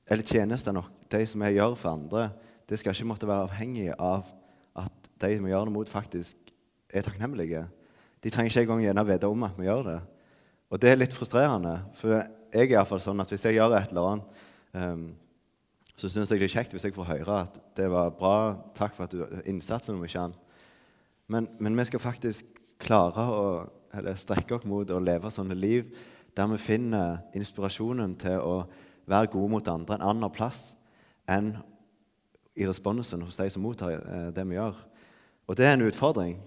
Eller 0.09 0.23
tjenester 0.23 0.71
nok, 0.71 0.87
de 1.11 1.25
som 1.27 1.41
vi 1.43 1.49
gjør 1.51 1.73
for 1.75 1.89
andre, 1.89 2.29
det 2.69 2.77
skal 2.79 2.93
ikke 2.95 3.07
måtte 3.09 3.27
være 3.27 3.43
avhengig 3.49 3.89
av 3.99 4.23
at 4.79 5.09
de 5.19 5.33
vi 5.43 5.49
gjør 5.49 5.65
det 5.67 5.73
mot, 5.73 5.89
faktisk 5.89 6.53
er 6.89 7.03
takknemlige. 7.03 7.65
De 8.23 8.29
trenger 8.29 8.51
ikke 8.51 8.61
engang 8.61 8.85
gjerne 8.85 9.05
vite 9.09 9.27
om 9.27 9.43
at 9.43 9.57
vi 9.59 9.67
gjør 9.67 9.83
det. 9.83 9.99
Og 10.71 10.81
det 10.81 10.89
er 10.89 10.99
litt 11.01 11.15
frustrerende. 11.15 11.75
For 11.99 12.15
jeg 12.15 12.69
er 12.69 12.71
iallfall 12.71 13.03
sånn 13.03 13.19
at 13.19 13.31
hvis 13.31 13.45
jeg 13.49 13.57
gjør 13.57 13.75
et 13.75 13.91
eller 13.91 14.09
annet, 14.13 14.41
um, 14.79 15.05
så 15.97 16.09
syns 16.09 16.31
jeg 16.31 16.39
det 16.39 16.47
er 16.47 16.55
kjekt 16.55 16.75
hvis 16.75 16.87
jeg 16.87 16.95
får 16.95 17.09
høre 17.09 17.39
at 17.47 17.59
det 17.77 17.87
var 17.91 18.11
bra, 18.15 18.35
takk 18.77 18.95
for 18.95 19.07
at 19.07 19.15
du 19.15 19.23
innsatsen 19.49 19.97
om 19.97 20.03
ikke 20.05 20.27
annet. 20.27 20.43
Men, 21.27 21.49
men, 21.59 21.75
vi 21.75 21.85
skal 21.89 21.99
faktisk 21.99 22.45
klare 22.79 23.25
å 23.31 23.47
strekke 24.19 24.57
oss 24.57 24.67
mot 24.67 24.89
å 24.91 25.01
leve 25.01 25.31
sånne 25.33 25.57
liv 25.57 25.89
der 26.37 26.49
vi 26.51 26.59
finner 26.61 27.23
inspirasjonen 27.37 28.13
til 28.21 28.37
å 28.43 28.57
være 29.09 29.31
gode 29.33 29.51
mot 29.55 29.71
andre 29.71 29.97
en 29.97 30.05
annen 30.11 30.33
plass 30.33 30.75
enn 31.29 31.55
i 32.57 32.67
responsen 32.67 33.23
hos 33.25 33.37
de 33.39 33.47
som 33.53 33.63
mottar 33.65 33.95
eh, 33.97 34.29
det 34.33 34.45
vi 34.49 34.57
gjør. 34.57 34.77
Og 35.47 35.57
det 35.57 35.67
er 35.67 35.75
en 35.77 35.85
utfordring. 35.87 36.37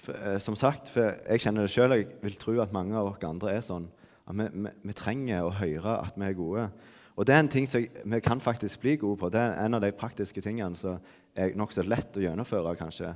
For, 0.00 0.14
eh, 0.14 0.38
som 0.42 0.56
sagt, 0.56 0.90
for 0.92 1.14
jeg 1.26 1.42
kjenner 1.42 1.66
det 1.66 1.74
sjøl, 1.74 1.96
jeg 1.96 2.08
vil 2.22 2.38
tro 2.38 2.56
at 2.62 2.74
mange 2.74 2.96
av 2.98 3.10
oss 3.10 3.22
andre 3.26 3.54
er 3.54 3.64
sånn. 3.64 3.88
At 4.24 4.38
vi, 4.38 4.46
vi, 4.52 4.72
vi, 4.88 4.96
trenger 4.96 5.46
å 5.46 5.54
høre 5.58 5.98
at 5.98 6.16
vi 6.16 6.28
er 6.28 6.38
gode. 6.38 6.68
Og 7.14 7.26
det 7.26 7.34
er 7.34 7.44
en 7.44 7.50
ting 7.50 7.66
som 7.70 7.82
vi 7.82 8.20
kan 8.24 8.42
faktisk 8.42 8.82
bli 8.82 8.96
gode 9.02 9.20
på. 9.20 9.30
Det 9.30 9.42
er 9.42 9.58
en 9.64 9.78
av 9.78 9.82
de 9.84 9.92
praktiske 9.94 10.42
tingene 10.42 10.78
som 10.78 10.98
er 11.34 11.54
nokså 11.58 11.84
lett 11.86 12.16
å 12.16 12.22
gjennomføre, 12.22 12.74
kanskje. 12.78 13.12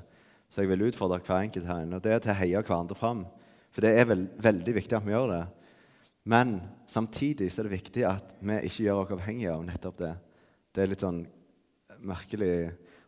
Så 0.49 0.63
jeg 0.63 0.71
vil 0.73 0.87
utfordre 0.89 1.21
hver 1.25 1.45
enkelt 1.45 1.69
her 1.69 1.85
inne. 1.85 1.99
Og 1.99 2.05
det 2.05 2.15
er 2.15 2.23
til 2.25 2.33
å 2.33 2.39
heie 2.39 2.63
hverandre 2.63 2.97
fram. 2.99 3.25
For 3.75 3.85
det 3.85 3.95
er 3.95 4.09
veld, 4.09 4.29
veldig 4.43 4.75
viktig 4.79 4.97
at 4.97 5.07
vi 5.07 5.13
gjør 5.13 5.33
det. 5.33 5.43
Men 6.29 6.59
samtidig 6.91 7.51
så 7.53 7.63
er 7.63 7.69
det 7.69 7.77
viktig 7.79 8.05
at 8.09 8.35
vi 8.41 8.57
ikke 8.69 8.87
gjør 8.87 9.03
oss 9.03 9.13
avhengige 9.17 9.55
av 9.55 9.65
nettopp 9.65 9.99
det. 10.01 10.15
Det 10.75 10.83
er 10.83 10.91
litt 10.93 11.05
sånn 11.05 11.23
merkelig 12.05 12.53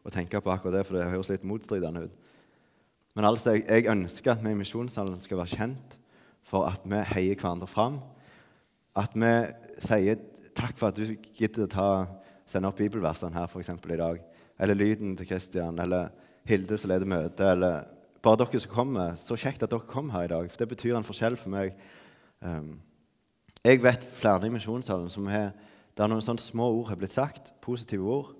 å 0.04 0.12
tenke 0.12 0.40
på 0.40 0.52
akkurat 0.52 0.78
det, 0.78 0.84
for 0.88 0.96
det 0.96 1.08
høres 1.12 1.30
litt 1.32 1.46
motstridende 1.48 2.06
ut. 2.06 2.14
Men 3.16 3.26
altså, 3.26 3.56
jeg 3.58 3.90
ønsker 3.90 4.32
at 4.32 4.44
vi 4.44 4.54
i 4.54 4.58
Misjonssalen 4.58 5.20
skal 5.20 5.40
være 5.40 5.58
kjent 5.58 5.96
for 6.46 6.68
at 6.70 6.84
vi 6.88 7.02
heier 7.12 7.36
hverandre 7.36 7.68
fram. 7.70 7.98
At 8.98 9.14
vi 9.18 9.32
sier 9.82 10.20
takk 10.56 10.78
for 10.78 10.90
at 10.90 10.98
du 10.98 11.16
gidder 11.36 11.68
å 11.82 11.90
sende 12.50 12.70
opp 12.70 12.80
bibelversene 12.80 13.36
her 13.36 13.50
for 13.50 13.62
i 13.62 14.00
dag. 14.00 14.22
Eller 14.60 14.78
lyden 14.78 15.16
til 15.16 15.28
Kristian, 15.28 15.78
eller 15.78 16.10
Hilde 16.50 16.78
som 16.78 16.90
leder 16.90 17.08
møtet, 17.08 17.46
eller 17.46 17.86
bare 18.24 18.42
dere 18.42 18.60
som 18.60 18.72
kommer. 18.72 19.16
Så 19.20 19.38
kjekt 19.38 19.62
at 19.64 19.72
dere 19.72 19.86
kom 19.88 20.10
her 20.14 20.26
i 20.26 20.32
dag, 20.32 20.50
for 20.50 20.60
det 20.60 20.70
betyr 20.74 20.96
en 20.98 21.06
forskjell 21.06 21.38
for 21.40 21.52
meg. 21.52 21.76
Um, 22.42 22.78
jeg 23.64 23.82
vet 23.84 24.06
flere 24.16 24.48
i 24.48 24.52
Misjonssalen 24.52 25.10
som 25.12 25.28
har, 25.28 25.52
der 25.96 26.08
noen 26.08 26.24
sånne 26.24 26.42
små 26.42 26.70
ord 26.78 26.90
har 26.90 26.98
blitt 27.00 27.16
sagt, 27.16 27.52
positive 27.60 28.06
ord, 28.08 28.34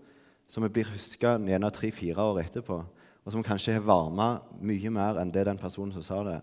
som 0.50 0.64
blir 0.67 0.88
huska 0.90 1.37
gjerne 1.38 1.71
tre-fire 1.75 2.25
år 2.33 2.43
etterpå, 2.43 2.79
og 3.21 3.35
som 3.35 3.45
kanskje 3.45 3.76
har 3.76 3.85
varma 3.85 4.40
mye 4.64 4.90
mer 4.90 5.21
enn 5.21 5.31
det 5.31 5.45
den 5.47 5.61
personen 5.61 5.93
som 5.95 6.05
sa 6.07 6.23
det, 6.26 6.38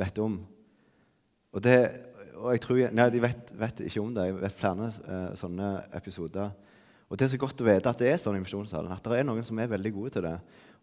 vet 0.00 0.18
om. 0.18 0.40
Og, 1.52 1.62
det, 1.62 1.76
og 2.34 2.50
jeg 2.54 2.62
tror, 2.64 2.80
nei, 2.92 3.10
De 3.12 3.20
vet, 3.22 3.52
vet, 3.52 3.82
ikke 3.86 4.02
om 4.02 4.14
det. 4.16 4.26
Jeg 4.26 4.38
vet 4.40 4.56
flere 4.58 4.88
uh, 4.92 5.36
sånne 5.38 5.68
episoder. 5.96 6.50
Og 7.06 7.18
Det 7.18 7.26
er 7.26 7.32
så 7.36 7.38
godt 7.40 7.60
å 7.62 7.68
vite 7.68 7.92
at 7.92 8.00
det 8.02 8.10
er 8.10 8.18
sånn 8.20 8.36
i 8.36 8.42
misjonssalen, 8.42 8.92
at 8.92 9.04
det 9.04 9.20
er 9.20 9.28
noen 9.28 9.44
som 9.46 9.58
er 9.62 9.70
veldig 9.70 9.92
gode 9.94 10.16
til 10.16 10.26
det. 10.26 10.34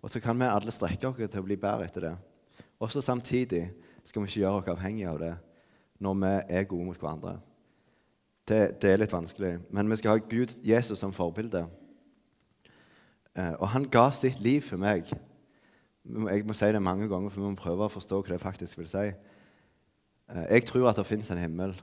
Og 0.04 0.12
så 0.12 0.20
kan 0.20 0.36
vi 0.40 0.50
alle 0.52 0.74
strekke 0.76 1.08
oss 1.08 1.18
til 1.22 1.40
å 1.40 1.46
bli 1.48 1.56
bedre 1.60 1.88
etter 1.88 2.10
det. 2.10 2.14
Også 2.84 3.02
samtidig 3.02 3.70
skal 4.04 4.22
vi 4.22 4.30
ikke 4.30 4.42
gjøre 4.42 4.60
oss 4.60 4.72
avhengige 4.74 5.12
av 5.14 5.20
det 5.22 5.34
når 6.04 6.18
vi 6.20 6.32
er 6.58 6.66
gode 6.68 6.88
mot 6.90 7.00
hverandre. 7.00 7.38
Det, 8.44 8.82
det, 8.82 8.90
er 8.92 9.00
litt 9.00 9.14
vanskelig. 9.14 9.54
Men 9.72 9.88
vi 9.88 9.98
skal 10.02 10.18
ha 10.18 10.20
Gud, 10.20 10.52
Jesus, 10.68 11.00
som 11.00 11.14
forbilde. 11.16 11.62
Eh, 13.38 13.54
og 13.54 13.70
han 13.72 13.88
ga 13.88 14.10
sitt 14.12 14.42
liv 14.44 14.66
for 14.68 14.82
meg. 14.82 15.08
Jeg 16.04 16.44
må 16.44 16.56
si 16.58 16.68
det 16.76 16.84
mange 16.84 17.08
ganger, 17.08 17.32
for 17.32 17.40
vi 17.40 17.54
må 17.54 17.56
prøve 17.56 17.88
å 17.88 17.94
forstå 17.94 18.20
hva 18.20 18.34
det 18.34 18.44
faktisk 18.44 18.82
vil 18.82 18.90
si. 18.92 19.06
Eh, 19.08 20.46
jeg 20.58 20.68
tror 20.68 20.90
at 20.92 21.00
det 21.00 21.08
fins 21.08 21.32
en 21.32 21.40
himmel, 21.40 21.78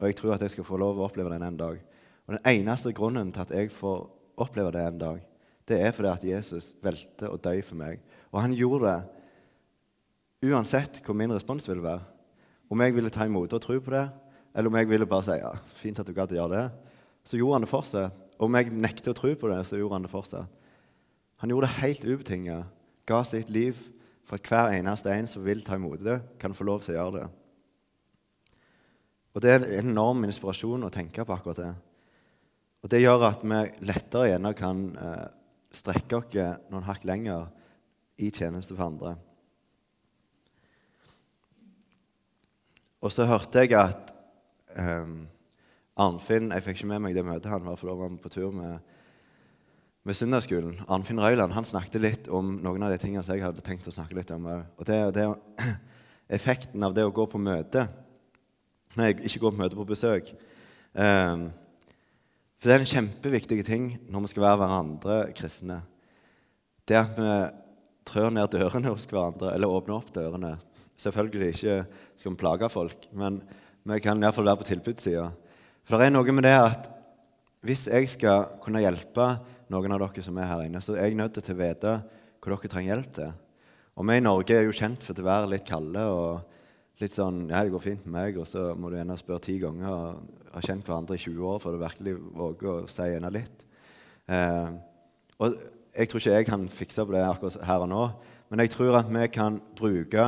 og 0.00 0.08
jeg 0.08 0.16
tror 0.16 0.38
at 0.38 0.46
jeg 0.46 0.56
skal 0.56 0.64
få 0.64 0.80
lov 0.80 0.96
å 0.96 1.10
oppleve 1.10 1.34
den 1.34 1.44
en 1.44 1.60
dag. 1.60 1.84
Og 2.26 2.38
Den 2.38 2.48
eneste 2.48 2.96
grunnen 2.96 3.28
til 3.32 3.44
at 3.44 3.52
jeg 3.52 3.74
får 3.76 4.08
oppleve 4.40 4.72
det 4.72 4.86
en 4.86 5.04
dag, 5.04 5.20
det 5.66 5.80
er 5.82 5.94
fordi 5.94 6.12
at 6.12 6.24
Jesus 6.24 6.72
valgte 6.82 7.30
å 7.30 7.38
dø 7.42 7.54
for 7.66 7.78
meg. 7.78 8.02
Og 8.30 8.42
han 8.42 8.54
gjorde 8.54 8.92
det 8.92 10.50
uansett 10.52 11.00
hvor 11.02 11.16
min 11.18 11.32
respons 11.34 11.66
ville 11.68 11.84
være. 11.84 12.04
Om 12.70 12.82
jeg 12.82 12.94
ville 12.96 13.12
ta 13.14 13.26
imot 13.26 13.54
og 13.54 13.62
tro 13.62 13.78
på 13.82 13.94
det, 13.94 14.04
eller 14.56 14.70
om 14.70 14.78
jeg 14.78 14.88
ville 14.90 15.08
bare 15.08 15.26
si 15.26 15.38
ja, 15.38 15.52
fint 15.80 15.98
at 16.00 16.08
du 16.08 16.14
gadd 16.16 16.34
å 16.34 16.38
gjøre 16.38 16.60
det, 16.60 16.92
så 17.26 17.38
gjorde 17.38 17.58
han 17.58 17.66
det 17.66 17.72
fortsatt. 17.72 18.22
Om 18.36 18.58
jeg 18.58 18.72
nekter 18.76 19.14
å 19.14 19.16
tro 19.16 19.32
på 19.38 19.50
det, 19.50 19.60
så 19.68 19.78
gjorde 19.78 19.96
han 19.96 20.06
det 20.06 20.12
fortsatt. 20.12 20.64
Han 21.42 21.52
gjorde 21.52 21.68
det 21.68 21.80
helt 21.80 22.04
ubetinget. 22.04 22.72
Ga 23.08 23.20
sitt 23.26 23.50
liv 23.52 23.78
for 24.26 24.38
at 24.38 24.50
hver 24.50 24.74
eneste 24.74 25.12
en 25.12 25.28
som 25.30 25.44
vil 25.46 25.62
ta 25.64 25.78
imot 25.78 26.02
det, 26.02 26.18
kan 26.40 26.54
få 26.56 26.66
lov 26.66 26.82
til 26.84 26.94
å 26.94 26.98
gjøre 26.98 27.20
det. 27.20 27.26
Og 29.36 29.42
Det 29.44 29.50
er 29.52 29.66
en 29.66 29.90
enorm 29.90 30.24
inspirasjon 30.24 30.86
å 30.86 30.92
tenke 30.92 31.24
på 31.24 31.34
akkurat 31.34 31.60
det. 31.60 31.72
Og 32.82 32.90
Det 32.90 33.02
gjør 33.02 33.26
at 33.28 33.44
vi 33.44 33.60
lettere 33.84 34.30
igjen 34.30 34.48
kan 34.56 34.82
eh, 34.96 35.26
strekke 35.76 36.18
oss 36.18 36.34
noen 36.72 36.86
hakk 36.88 37.06
lenger 37.08 37.48
i 38.16 38.30
tjeneste 38.32 38.74
for 38.74 38.86
andre. 38.88 39.14
Og 43.04 43.12
så 43.12 43.26
hørte 43.28 43.62
jeg 43.62 43.76
at 43.78 44.12
um, 44.80 45.26
Arnfinn 45.96 46.50
Jeg 46.52 46.64
fikk 46.64 46.80
ikke 46.80 46.88
med 46.90 47.04
meg 47.04 47.14
det 47.16 47.24
møtet 47.24 47.52
han 47.52 47.64
var, 47.64 47.76
for 47.78 47.88
da 47.88 47.96
var 48.00 48.10
vi 48.12 48.22
på 48.24 48.32
tur 48.32 48.50
med 48.56 48.80
med 50.06 50.14
søndagsskolen. 50.14 50.76
Arnfinn 50.86 51.18
Røyland 51.18 51.54
han 51.56 51.66
snakket 51.66 52.02
litt 52.02 52.28
om 52.30 52.60
noen 52.62 52.84
av 52.86 52.92
de 52.92 52.98
tingene 53.02 53.24
som 53.26 53.34
jeg 53.34 53.42
hadde 53.42 53.62
tenkt 53.66 53.88
å 53.90 53.94
snakke 53.94 54.14
litt 54.14 54.30
om. 54.30 54.44
Og 54.46 54.84
det, 54.86 54.98
det 55.16 55.24
effekten 56.38 56.84
av 56.86 56.94
det 56.94 57.02
å 57.06 57.14
gå 57.14 57.26
på 57.30 57.42
møte 57.42 57.88
Nei, 58.96 59.10
ikke 59.28 59.42
gå 59.42 59.50
på 59.52 59.60
møte 59.60 59.76
på 59.76 59.84
besøk. 59.84 60.30
Um, 60.96 61.50
for 62.56 62.68
det 62.68 62.74
er 62.74 62.82
en 62.84 62.90
kjempeviktig 62.90 63.60
ting 63.66 63.90
når 64.08 64.24
vi 64.24 64.32
skal 64.32 64.46
være 64.46 64.60
hverandre 64.62 65.16
kristne. 65.36 65.80
Det 66.88 66.96
at 66.98 67.18
vi 67.18 67.30
trør 68.06 68.32
ned 68.32 68.48
dørene 68.54 68.92
hos 68.92 69.06
hverandre, 69.10 69.52
eller 69.52 69.72
åpner 69.72 69.98
opp 69.98 70.12
dørene. 70.14 70.54
Selvfølgelig 70.96 71.52
ikke 71.52 71.78
skal 72.16 72.32
vi 72.32 72.40
plage 72.40 72.70
folk, 72.72 73.08
men 73.12 73.42
vi 73.86 74.00
kan 74.02 74.22
iallfall 74.22 74.48
være 74.48 74.62
på 74.62 74.68
tilbudssida. 74.70 75.26
For 75.86 75.98
det 76.00 76.08
er 76.08 76.14
noe 76.16 76.34
med 76.34 76.46
det 76.46 76.54
at 76.56 76.88
hvis 77.66 77.86
jeg 77.90 78.08
skal 78.10 78.58
kunne 78.62 78.82
hjelpe 78.82 79.26
noen 79.72 79.94
av 79.94 80.04
dere 80.04 80.22
som 80.24 80.38
er 80.38 80.48
her 80.50 80.64
inne, 80.66 80.82
så 80.82 80.94
er 80.94 81.10
jeg 81.10 81.18
nødt 81.18 81.36
til 81.40 81.54
å 81.54 81.60
vite 81.60 81.96
hva 82.00 82.54
dere 82.54 82.70
trenger 82.70 82.92
hjelp 82.94 83.12
til. 83.18 83.32
Og 83.96 84.06
vi 84.06 84.16
i 84.16 84.22
Norge 84.22 84.54
er 84.54 84.66
jo 84.68 84.76
kjent 84.76 85.02
for 85.02 85.18
å 85.18 85.26
være 85.26 85.50
litt 85.50 85.66
kalde 85.66 86.02
og 86.12 86.55
litt 87.00 87.16
sånn 87.16 87.46
Ja, 87.50 87.62
det 87.64 87.72
går 87.74 87.84
fint 87.84 88.04
med 88.06 88.14
meg, 88.16 88.38
og 88.40 88.48
så 88.48 88.70
må 88.78 88.90
du 88.90 88.96
gjerne 88.98 89.18
spørre 89.20 89.44
ti 89.44 89.58
ganger 89.60 89.88
og 89.92 90.52
ha 90.54 90.62
kjent 90.64 90.86
hverandre 90.86 91.18
i 91.18 91.22
20 91.22 91.48
år 91.50 91.58
før 91.62 91.76
du 91.76 91.82
virkelig 91.82 92.14
våger 92.38 92.70
å 92.72 92.76
si 92.90 93.08
enda 93.12 93.32
litt. 93.32 93.66
Eh, 94.32 94.70
og 95.36 95.58
jeg 95.96 96.08
tror 96.08 96.22
ikke 96.22 96.38
jeg 96.38 96.48
kan 96.48 96.64
fikse 96.72 97.04
på 97.04 97.14
det 97.14 97.24
akkurat 97.24 97.60
her 97.68 97.84
og 97.84 97.90
nå, 97.92 98.02
men 98.48 98.62
jeg 98.62 98.72
tror 98.72 98.98
at 99.00 99.12
vi 99.12 99.28
kan 99.32 99.60
bruke 99.76 100.26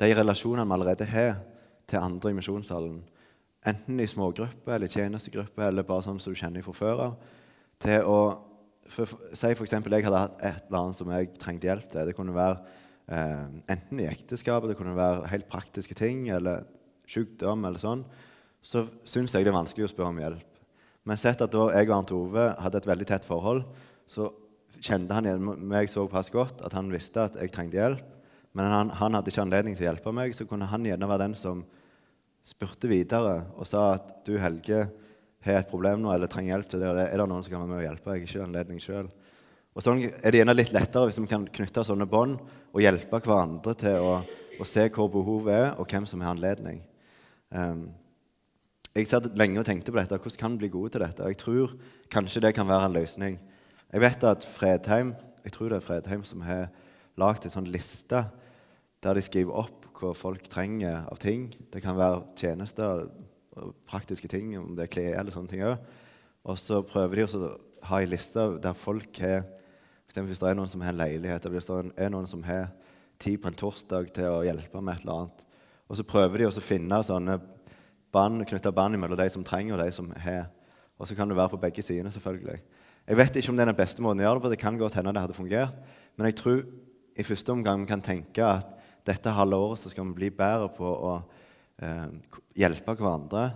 de 0.00 0.10
relasjonene 0.16 0.66
vi 0.66 0.76
allerede 0.78 1.08
har, 1.08 1.32
til 1.90 1.98
andre 1.98 2.30
i 2.30 2.36
misjonssalen. 2.38 3.00
Enten 3.66 3.98
i 4.00 4.06
smågrupper 4.06 4.76
eller 4.76 4.88
tjenestegrupper 4.88 5.66
eller 5.66 5.82
bare 5.84 6.04
sånn 6.06 6.20
som 6.22 6.32
du 6.32 6.38
kjenner 6.38 6.62
fra 6.62 6.74
før 6.76 7.02
av. 7.08 7.16
Til 7.82 8.06
å 8.06 8.20
for, 8.90 9.10
Si 9.34 9.50
f.eks. 9.50 9.74
jeg 9.74 10.04
hadde 10.06 10.22
hatt 10.22 10.38
et 10.38 10.68
eller 10.68 10.78
annet 10.80 10.98
som 10.98 11.10
jeg 11.12 11.32
trengte 11.38 11.68
hjelp 11.68 11.90
til. 11.90 12.06
Det 12.08 12.14
kunne 12.16 12.34
være 12.34 12.62
enten 13.10 14.02
i 14.02 14.06
ekteskapet, 14.06 14.70
det 14.70 14.78
kunne 14.78 14.94
være 14.98 15.26
helt 15.32 15.48
praktiske 15.50 15.96
ting, 15.98 16.28
eller 16.30 16.66
sykdom 17.10 17.64
eller 17.66 17.82
sånn. 17.82 18.04
Så 18.62 18.84
syns 19.08 19.34
jeg 19.34 19.46
det 19.46 19.50
er 19.50 19.58
vanskelig 19.58 19.88
å 19.88 19.92
spørre 19.92 20.12
om 20.12 20.20
hjelp. 20.20 20.46
Men 21.08 21.18
sett 21.18 21.40
at 21.42 21.52
da 21.52 21.66
jeg 21.72 21.88
og 21.88 21.96
Arnt 21.96 22.12
Ove 22.14 22.46
hadde 22.60 22.78
et 22.78 22.88
veldig 22.90 23.08
tett 23.08 23.26
forhold, 23.26 23.64
så 24.10 24.28
kjente 24.80 25.16
han 25.16 25.26
igjen 25.26 25.66
meg 25.68 25.90
såpass 25.92 26.30
godt 26.32 26.62
at 26.64 26.74
han 26.76 26.90
visste 26.92 27.24
at 27.24 27.38
jeg 27.40 27.52
trengte 27.54 27.80
hjelp. 27.80 28.16
Men 28.56 28.70
han, 28.70 28.90
han, 28.98 29.14
hadde 29.14 29.30
ikke 29.30 29.44
anledning 29.44 29.76
til 29.78 29.86
å 29.86 29.90
hjelpe 29.90 30.12
meg, 30.14 30.34
så 30.34 30.46
kunne 30.48 30.68
han 30.70 30.86
gjerne 30.86 31.08
være 31.08 31.24
den 31.28 31.36
som 31.38 31.62
spurte 32.46 32.88
videre 32.90 33.44
og 33.54 33.68
sa 33.68 33.92
at 33.96 34.12
du, 34.26 34.34
Helge, 34.40 34.86
har 35.44 35.60
et 35.60 35.70
problem 35.70 36.02
nå 36.02 36.12
eller 36.12 36.28
trenger 36.28 36.54
hjelp 36.54 36.70
til 36.70 36.82
det, 36.82 36.88
og 36.90 36.98
det 36.98 37.06
er 37.08 37.20
det 37.20 37.26
noen 37.30 37.44
som 37.44 37.52
kan 37.54 37.62
være 37.62 37.70
med 37.70 37.78
og 37.78 37.86
hjelpe. 37.86 38.14
Jeg 38.16 38.24
har 38.24 38.28
ikke 38.28 38.46
anledning 38.48 38.82
selv. 38.84 39.19
Og 39.74 39.84
Sånn 39.84 40.02
er 40.02 40.32
det 40.32 40.40
gjerne 40.40 40.56
litt 40.56 40.72
lettere 40.74 41.08
hvis 41.08 41.20
vi 41.20 41.30
kan 41.30 41.46
knytte 41.46 41.84
sånne 41.86 42.08
bånd 42.10 42.40
og 42.42 42.82
hjelpe 42.82 43.20
hverandre 43.22 43.74
til 43.78 44.02
å, 44.02 44.16
å, 44.58 44.66
se 44.66 44.88
hvor 44.90 45.10
behovet 45.12 45.54
er, 45.54 45.68
og 45.78 45.86
hvem 45.90 46.08
som 46.10 46.22
har 46.24 46.34
anledning. 46.34 46.82
Um, 47.54 47.88
jeg 48.96 49.06
satt 49.06 49.30
lenge 49.38 49.62
og 49.62 49.68
tenkte 49.68 49.94
på 49.94 50.00
dette. 50.00 50.18
Hvordan 50.18 50.40
kan 50.40 50.56
vi 50.56 50.64
bli 50.64 50.72
gode 50.74 50.96
til 50.96 51.04
dette? 51.04 51.22
Og 51.22 51.30
jeg 51.30 51.40
tror 51.40 51.74
kanskje 52.10 52.42
det 52.42 52.54
kan 52.56 52.66
være 52.66 52.90
en 52.90 52.98
løsning. 52.98 53.38
Jeg 53.90 54.02
vet 54.02 54.26
at 54.26 54.46
Fredheim 54.58 55.14
jeg 55.44 55.54
tror 55.54 55.70
det 55.70 55.78
er 55.80 55.84
Fredheim 55.86 56.24
som 56.28 56.42
har 56.44 56.68
lagd 57.20 57.46
en 57.46 57.54
sånn 57.54 57.70
liste 57.72 58.24
der 59.00 59.16
de 59.16 59.22
skriver 59.24 59.62
opp 59.62 59.86
hva 60.00 60.12
folk 60.16 60.46
trenger 60.52 61.06
av 61.08 61.20
ting. 61.20 61.48
Det 61.72 61.82
kan 61.84 61.96
være 61.96 62.22
tjenester 62.40 63.06
praktiske 63.88 64.28
ting, 64.30 64.52
om 64.58 64.74
det 64.76 64.86
er 64.86 64.92
klær 64.92 65.18
eller 65.20 65.34
sånne 65.34 65.52
ting 65.52 65.64
òg. 65.66 65.80
Og 66.48 66.58
så 66.60 66.80
prøver 66.86 67.20
de 67.20 67.26
å 67.26 67.50
ha 67.88 68.00
en 68.00 68.12
liste 68.12 68.46
der 68.62 68.76
folk 68.76 69.20
har 69.20 69.44
Hvis 70.14 70.40
det 70.42 70.48
er 70.50 70.58
noen 70.58 70.70
som 70.70 70.82
har 70.82 70.94
en 70.94 70.98
leilighet, 70.98 71.44
eller 71.44 71.58
hvis 71.58 71.68
det 71.68 71.92
er 72.02 72.10
noen 72.10 72.26
som 72.30 72.42
har 72.42 72.70
tid 73.20 73.38
på 73.38 73.50
en 73.50 73.58
torsdag 73.58 74.10
til 74.16 74.26
å 74.32 74.42
hjelpe 74.46 74.82
med 74.82 74.96
et 74.96 75.04
eller 75.04 75.22
annet, 75.22 75.44
og 75.90 75.98
så 75.98 76.06
prøver 76.06 76.40
de 76.40 76.48
å 76.48 76.62
finne 76.62 76.98
sånne 77.06 77.36
band, 78.14 78.42
knytte 78.46 78.72
bånd 78.74 78.98
mellom 78.98 79.18
de 79.18 79.26
som 79.30 79.44
trenger, 79.46 79.76
og 79.76 79.82
de 79.82 79.94
som 79.94 80.10
har. 80.22 80.48
Og 80.98 81.08
så 81.08 81.16
kan 81.18 81.30
det 81.30 81.38
være 81.38 81.54
på 81.54 81.60
begge 81.62 81.82
sidene, 81.82 82.12
selvfølgelig. 82.14 82.60
Jeg 83.08 83.18
vet 83.18 83.38
ikke 83.40 83.50
om 83.50 83.58
det 83.58 83.64
er 83.64 83.72
den 83.72 83.78
beste 83.78 84.04
måten 84.04 84.22
å 84.22 84.26
gjøre 84.26 84.38
det 84.38 84.44
på. 84.44 84.52
Det 84.52 84.60
kan 84.60 84.78
godt 84.78 84.98
hende 84.98 85.14
det 85.16 85.24
hadde 85.24 85.38
fungert. 85.38 85.78
Men 86.18 86.28
jeg 86.28 86.36
tror 86.38 86.60
i 87.18 87.26
første 87.26 87.54
omgang 87.54 87.82
vi 87.82 87.90
kan 87.90 88.04
tenke 88.04 88.44
at 88.44 88.68
dette 89.08 89.32
halve 89.34 89.58
året 89.58 89.82
så 89.82 89.90
skal 89.90 90.06
vi 90.06 90.18
bli 90.18 90.30
bedre 90.34 90.68
på 90.76 90.86
å 90.86 91.14
eh, 91.82 92.10
hjelpe 92.60 92.94
hverandre 92.94 93.48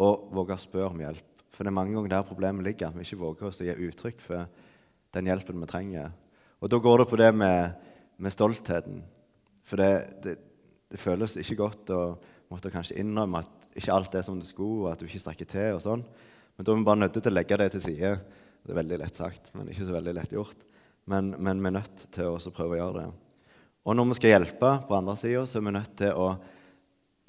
og 0.00 0.30
våge 0.34 0.56
å 0.56 0.62
spørre 0.62 0.90
om 0.94 1.02
hjelp. 1.04 1.44
For 1.54 1.66
det 1.66 1.72
er 1.72 1.78
mange 1.78 1.94
ganger 1.94 2.14
der 2.14 2.26
problemet 2.26 2.66
ligger, 2.66 2.88
at 2.88 2.96
vi 2.96 3.06
ikke 3.06 3.20
våger 3.20 3.50
oss 3.50 3.60
å 3.62 3.66
gi 3.66 3.76
uttrykk 3.88 4.24
for 4.24 4.57
den 5.18 5.30
hjelpen 5.30 5.60
vi 5.62 5.68
trenger. 5.70 6.10
Og 6.58 6.70
da 6.72 6.80
går 6.82 7.02
det 7.02 7.08
på 7.10 7.18
det 7.20 7.30
med, 7.36 7.86
med 8.18 8.34
stoltheten. 8.34 9.02
For 9.68 9.80
det, 9.80 9.92
det, 10.24 10.34
det, 10.88 11.00
føles 11.02 11.36
ikke 11.38 11.60
godt 11.60 11.92
å 11.94 12.02
måtte 12.48 12.72
kanskje 12.72 12.98
innrømme 13.02 13.44
at 13.44 13.78
ikke 13.78 13.94
alt 13.94 14.16
er 14.18 14.24
som 14.26 14.40
det 14.40 14.48
skulle, 14.48 14.86
og 14.86 14.92
at 14.92 15.02
du 15.02 15.06
ikke 15.06 15.22
strekker 15.22 15.50
til. 15.50 15.76
og 15.76 15.84
sånn. 15.84 16.02
Men 16.56 16.66
da 16.66 16.72
er 16.72 16.80
vi 16.80 16.88
bare 16.88 17.02
nødt 17.04 17.18
til 17.20 17.30
å 17.30 17.36
legge 17.36 17.60
det 17.60 17.70
til 17.76 17.84
side. 17.84 18.16
Det 18.64 18.74
er 18.74 18.80
veldig 18.80 18.98
lett 19.04 19.18
sagt, 19.18 19.52
men 19.54 19.70
ikke 19.70 19.86
så 19.86 19.94
veldig 19.94 20.14
lett 20.16 20.34
gjort. 20.34 20.64
Men, 21.08 21.30
men 21.38 21.60
vi 21.62 21.70
er 21.70 21.76
nødt 21.78 22.06
til 22.12 22.34
å 22.34 22.52
prøve 22.54 22.76
å 22.76 22.80
gjøre 22.80 23.02
det. 23.02 23.08
Og 23.88 23.96
når 23.96 24.10
vi 24.10 24.16
skal 24.18 24.34
hjelpe 24.34 24.72
på 24.88 24.96
andre 24.96 25.14
sida, 25.16 25.44
så 25.48 25.60
er 25.60 25.64
vi 25.64 25.74
nødt 25.78 25.94
til 25.96 26.18
å, 26.20 26.26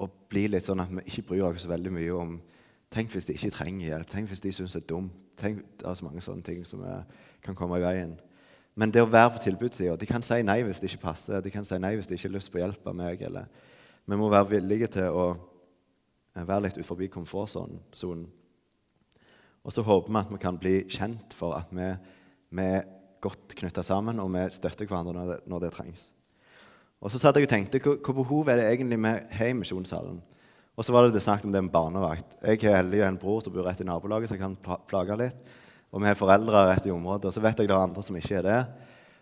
å, 0.03 0.08
bli 0.31 0.48
litt 0.51 0.67
sånn 0.67 0.81
at 0.84 0.89
vi 0.91 1.05
ikke 1.08 1.27
bryr 1.29 1.46
oss 1.48 1.63
så 1.63 1.72
veldig 1.72 1.93
mye 1.96 2.17
om 2.17 2.34
Tenk 2.93 3.12
hvis 3.13 3.25
de 3.25 3.36
ikke 3.38 3.51
trenger 3.53 3.86
hjelp. 3.86 4.10
Tenk 4.10 4.31
hvis 4.31 4.41
de 4.41 4.51
syns 4.53 4.74
det 4.74 4.81
er 4.84 4.88
dumt. 4.89 5.13
Tenk, 5.38 5.62
det 5.79 5.88
er 5.88 5.93
så 5.93 6.05
mange 6.05 6.22
sånne 6.25 6.43
ting 6.43 6.63
som 6.67 6.81
er, 6.84 7.05
kan 7.46 7.55
komme 7.55 7.77
i 7.77 7.84
veien. 7.84 8.15
Men 8.79 8.91
det 8.91 9.03
å 9.03 9.10
være 9.10 9.34
på 9.36 9.41
tilbudssida 9.43 9.98
De 10.00 10.08
kan 10.08 10.24
si 10.24 10.39
nei 10.46 10.62
hvis 10.63 10.81
det 10.81 10.89
ikke 10.89 11.05
passer. 11.10 11.41
De 11.43 11.51
kan 11.53 11.65
si 11.67 11.77
nei 11.81 11.96
hvis 11.98 12.10
de 12.10 12.17
ikke 12.17 12.29
har 12.29 12.36
lyst 12.38 12.51
på 12.51 12.62
hjelp 12.62 12.88
av 12.88 12.98
meg. 12.98 13.22
Eller. 13.22 13.48
Vi 14.05 14.17
må 14.17 14.29
være 14.31 14.55
villige 14.55 14.89
til 14.98 15.10
å 15.13 15.25
eh, 15.36 16.43
være 16.43 16.67
litt 16.67 16.79
utenfor 16.79 17.05
komfortsonen. 17.13 18.27
Og 19.60 19.75
så 19.75 19.84
håper 19.86 20.13
vi 20.13 20.22
at 20.22 20.31
vi 20.34 20.41
kan 20.41 20.58
bli 20.58 20.75
kjent 20.89 21.36
for 21.36 21.58
at 21.60 21.69
vi, 21.75 21.91
vi 22.55 22.65
er 22.79 22.88
godt 23.22 23.53
knytta 23.60 23.84
sammen, 23.84 24.22
og 24.24 24.31
vi 24.34 24.46
støtter 24.55 24.88
hverandre 24.88 25.13
når 25.13 25.31
det, 25.34 25.39
når 25.51 25.65
det 25.65 25.72
trengs. 25.75 26.08
Og 27.00 27.12
så 27.12 27.19
satt 27.19 27.38
jeg 27.38 27.48
og 27.48 27.51
tenkte 27.51 27.79
hva, 27.84 28.13
behov 28.15 28.50
er 28.50 28.60
det 28.60 28.69
egentlig 28.71 28.99
vi 28.99 29.12
har 29.38 29.52
i 29.52 29.56
misjonshallen? 29.60 30.19
Og 30.77 30.86
så 30.86 30.93
var 30.95 31.05
det 31.05 31.15
det 31.17 31.23
snakket 31.25 31.47
om 31.49 31.55
det 31.55 31.63
med 31.65 31.73
barnevakt. 31.73 32.38
Jeg 32.43 32.62
har 32.63 32.82
heldig 32.82 33.01
en 33.08 33.17
bror 33.19 33.41
som 33.43 33.53
bor 33.53 33.65
rett 33.67 33.82
i 33.82 33.88
nabolaget, 33.88 34.29
så 34.29 34.38
jeg 34.38 34.43
kan 34.43 34.77
plage 34.88 35.17
litt. 35.19 35.49
Og 35.89 36.03
vi 36.03 36.08
har 36.08 36.19
foreldre 36.19 36.67
rett 36.69 36.86
i 36.88 36.93
området. 36.93 37.32
Og 37.32 37.36
så 37.36 37.43
vet 37.43 37.60
jeg 37.60 37.67
det 37.67 37.75
er 37.75 37.82
andre 37.82 38.03
som 38.05 38.19
ikke 38.19 38.38
er 38.39 38.45
det. 38.45 38.60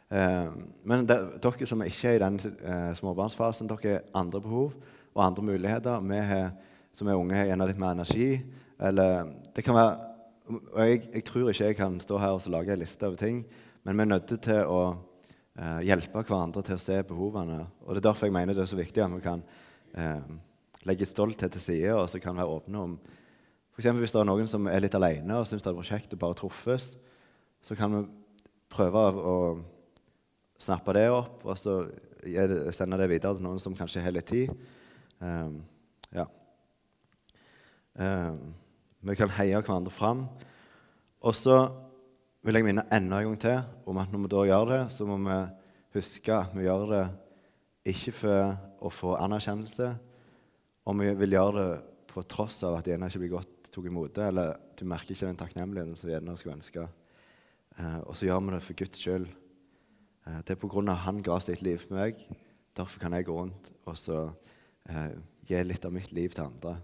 Eh, 0.08 0.52
men 0.88 1.08
dere 1.08 1.68
som 1.70 1.84
ikke 1.84 2.12
er 2.12 2.20
i 2.20 2.24
den 2.24 2.38
eh, 2.44 2.92
småbarnsfasen, 3.00 3.70
dere 3.72 3.96
har 3.96 4.22
andre 4.22 4.44
behov 4.44 4.76
og 5.16 5.24
andre 5.26 5.48
muligheter. 5.50 6.04
Vi 6.04 6.22
har, 6.30 6.52
som 6.94 7.10
er 7.10 7.20
unge, 7.20 7.36
har 7.36 7.50
gjerne 7.50 7.70
litt 7.72 7.82
mer 7.82 7.96
energi. 7.98 8.30
Eller 8.78 9.34
det 9.56 9.66
kan 9.66 9.78
være 9.78 10.14
Og 10.48 10.78
jeg, 10.80 11.02
jeg 11.12 11.24
tror 11.28 11.50
ikke 11.52 11.66
jeg 11.66 11.76
kan 11.76 11.98
stå 12.00 12.18
her 12.24 12.32
og 12.38 12.46
lage 12.48 12.72
en 12.72 12.80
liste 12.80 13.04
over 13.04 13.18
ting, 13.20 13.42
men 13.84 13.98
vi 13.98 14.04
er 14.06 14.08
nødt 14.14 14.30
til 14.46 14.62
å 14.64 14.78
eh, 15.60 15.82
hjelpe 15.84 16.22
hverandre 16.24 16.62
til 16.64 16.78
å 16.78 16.80
se 16.80 17.02
behovene. 17.04 17.66
Og 17.84 17.90
Det 17.90 18.00
er 18.00 18.06
derfor 18.06 18.30
jeg 18.30 18.36
mener 18.38 18.56
det 18.56 18.64
er 18.64 18.70
så 18.72 18.80
viktig 18.80 19.04
at 19.04 19.12
vi 19.12 19.20
kan 19.26 19.44
eh, 19.92 20.30
legge 20.88 21.08
stolthet 21.10 21.54
til 21.56 21.64
side 21.64 21.96
og 21.96 22.08
så 22.12 22.22
kan 22.24 22.38
være 22.38 22.58
åpne 22.58 22.84
om 22.84 23.00
for 23.78 23.94
Hvis 23.94 24.12
det 24.12 24.20
er 24.20 24.26
noen 24.26 24.48
som 24.50 24.66
er 24.66 24.82
litt 24.82 24.96
alene 24.98 25.36
og 25.38 25.46
syns 25.46 25.62
det 25.62 25.70
er 25.70 25.86
kjekt 25.86 26.14
å 26.16 26.18
bare 26.18 26.34
truffes, 26.34 26.96
så 27.62 27.76
kan 27.78 27.92
vi 27.94 28.00
prøve 28.74 29.04
å 29.22 29.36
snappe 30.58 30.96
det 30.98 31.04
opp 31.14 31.46
og 31.46 31.60
så 31.62 31.84
sende 32.74 32.98
det 32.98 33.10
videre 33.12 33.38
til 33.38 33.46
noen 33.46 33.62
som 33.62 33.76
kanskje 33.78 34.02
har 34.02 34.16
litt 34.16 34.26
tid. 34.32 34.50
Um, 35.22 35.60
ja. 36.10 36.26
um, 38.02 38.56
vi 39.06 39.16
kan 39.20 39.30
heie 39.38 39.62
hverandre 39.62 39.94
fram. 39.94 40.26
Og 41.22 41.38
så 41.38 41.60
vil 42.42 42.58
jeg 42.58 42.66
minne 42.66 42.88
enda 42.94 43.22
en 43.22 43.30
gang 43.30 43.40
til 43.42 43.62
om 43.86 44.02
at 44.02 44.10
når 44.10 44.26
vi 44.26 44.34
da 44.34 44.44
gjør 44.50 44.70
det, 44.72 44.82
så 44.94 45.06
må 45.06 45.22
vi 45.22 45.38
huske 46.00 46.34
at 46.34 46.58
vi 46.58 46.66
gjør 46.66 46.90
det 46.96 47.06
ikke 47.94 48.14
for 48.24 48.58
å 48.84 48.92
få 48.92 49.16
anerkjennelse, 49.22 49.94
og 50.88 50.96
vi 51.02 51.12
vil 51.20 51.36
gjøre 51.36 51.58
det 51.60 51.72
på 52.08 52.24
tross 52.32 52.62
av 52.66 52.78
at 52.78 52.86
de 52.86 52.94
gjerne 52.94 53.10
ikke 53.12 53.22
blir 53.26 53.36
godt 53.36 53.54
tatt 53.68 53.90
imot, 53.90 54.14
det, 54.16 54.30
eller 54.32 54.56
du 54.80 54.86
merker 54.90 55.14
ikke 55.14 55.28
den 55.28 55.40
takknemligheten 55.40 55.98
som 56.00 56.08
vi 56.08 56.16
gjerne 56.16 56.38
skulle 56.40 56.56
ønske. 56.58 56.88
Eh, 57.78 58.00
og 58.08 58.16
så 58.18 58.30
gjør 58.30 58.44
vi 58.46 58.56
det 58.56 58.64
for 58.66 58.80
Guds 58.80 59.02
skyld. 59.04 59.28
Eh, 60.26 60.40
det 60.48 60.56
er 60.56 60.62
på 60.62 60.70
grunn 60.72 60.90
av 60.90 61.04
Han 61.04 61.22
ga 61.26 61.40
sitt 61.44 61.62
liv 61.66 61.82
for 61.84 61.98
meg. 62.00 62.20
Derfor 62.78 63.02
kan 63.02 63.14
jeg 63.18 63.28
gå 63.28 63.36
rundt 63.36 63.72
og 63.88 63.98
så 64.00 64.20
eh, 64.90 65.18
gi 65.48 65.64
litt 65.64 65.86
av 65.86 65.94
mitt 65.94 66.12
liv 66.16 66.34
til 66.34 66.48
andre. 66.48 66.78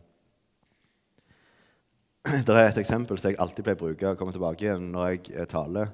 Det 2.48 2.56
er 2.56 2.70
et 2.70 2.80
eksempel 2.80 3.20
som 3.20 3.32
jeg 3.32 3.40
alltid 3.42 3.66
pleier 3.66 3.80
å 3.80 3.84
bruke 3.84 4.12
og 4.14 4.20
komme 4.20 4.36
tilbake 4.36 4.68
igjen 4.68 4.92
når 4.94 5.10
jeg 5.12 5.34
eh, 5.34 5.50
taler. 5.50 5.92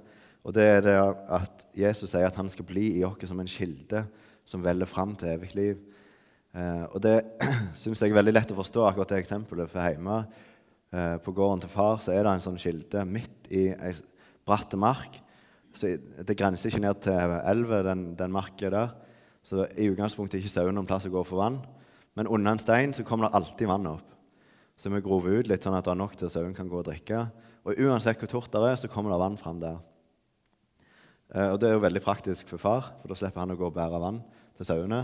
Og 0.47 0.53
det 0.55 0.65
er 0.65 0.83
det 0.85 0.95
at 1.35 1.65
Jesus 1.75 2.13
sier 2.13 2.23
at 2.25 2.37
han 2.39 2.47
skal 2.49 2.65
bli 2.65 2.85
i 2.95 3.03
oss 3.03 3.25
som 3.27 3.41
en 3.41 3.49
kilde 3.49 4.05
som 4.47 4.63
velger 4.63 4.87
fram 4.87 5.11
til 5.19 5.33
evig 5.33 5.49
liv. 5.57 5.81
Eh, 6.55 6.85
og 6.89 7.01
det 7.03 7.15
syns 7.79 8.01
jeg 8.01 8.11
er 8.11 8.19
veldig 8.19 8.33
lett 8.33 8.53
å 8.53 8.57
forstå, 8.57 8.85
akkurat 8.87 9.13
det 9.13 9.21
eksempelet. 9.23 9.69
For 9.71 9.85
hjemme 9.85 10.19
eh, 10.23 11.17
på 11.23 11.33
gården 11.35 11.65
til 11.65 11.73
far 11.73 12.01
så 12.03 12.13
er 12.15 12.25
det 12.25 12.35
en 12.35 12.45
sånn 12.45 12.61
kilde 12.61 13.05
midt 13.09 13.51
i 13.53 13.69
ei 13.73 13.93
bratt 14.47 14.73
mark. 14.79 15.19
Så 15.77 15.91
det 16.25 16.37
grenser 16.37 16.71
ikke 16.71 16.81
ned 16.81 17.03
til 17.05 17.35
elva, 17.45 17.83
den, 17.85 18.07
den 18.17 18.33
marka 18.33 18.71
der. 18.73 18.95
Så 19.45 19.67
i 19.77 19.89
utgangspunktet 19.91 20.39
er 20.39 20.43
ikke 20.43 20.55
sauene 20.57 20.75
noen 20.79 20.89
plass 20.89 21.05
å 21.07 21.13
gå 21.13 21.21
for 21.27 21.41
vann. 21.41 21.59
Men 22.17 22.27
under 22.27 22.55
en 22.55 22.61
stein 22.61 22.95
så 22.97 23.05
kommer 23.07 23.27
det 23.27 23.37
alltid 23.37 23.69
vann 23.69 23.87
opp. 23.91 24.15
Så 24.79 24.89
vi 24.91 25.01
grover 25.03 25.39
ut 25.39 25.49
litt 25.51 25.63
sånn 25.63 25.75
at 25.77 25.85
det 25.85 25.93
er 25.93 25.99
nok 25.99 26.17
til 26.17 26.27
at 26.29 26.33
sauen 26.33 26.55
kan 26.57 26.69
gå 26.71 26.81
og 26.81 26.87
drikke. 26.87 27.27
Og 27.67 27.79
uansett 27.85 28.19
hvor 28.19 28.31
tort 28.31 28.51
det 28.53 28.63
er, 28.65 28.77
så 28.79 28.89
kommer 28.91 29.13
det 29.13 29.21
vann 29.21 29.37
fram 29.39 29.59
der. 29.61 29.79
Eh, 31.35 31.49
og 31.51 31.59
det 31.61 31.69
er 31.69 31.75
jo 31.75 31.83
veldig 31.83 32.01
praktisk 32.03 32.49
for 32.49 32.61
far, 32.61 32.93
for 33.01 33.11
da 33.11 33.17
slipper 33.19 33.43
han 33.43 33.53
å 33.53 33.59
gå 33.59 33.67
og 33.69 33.75
bære 33.75 34.01
vann 34.01 34.21
til 34.57 34.67
sauene. 34.67 35.03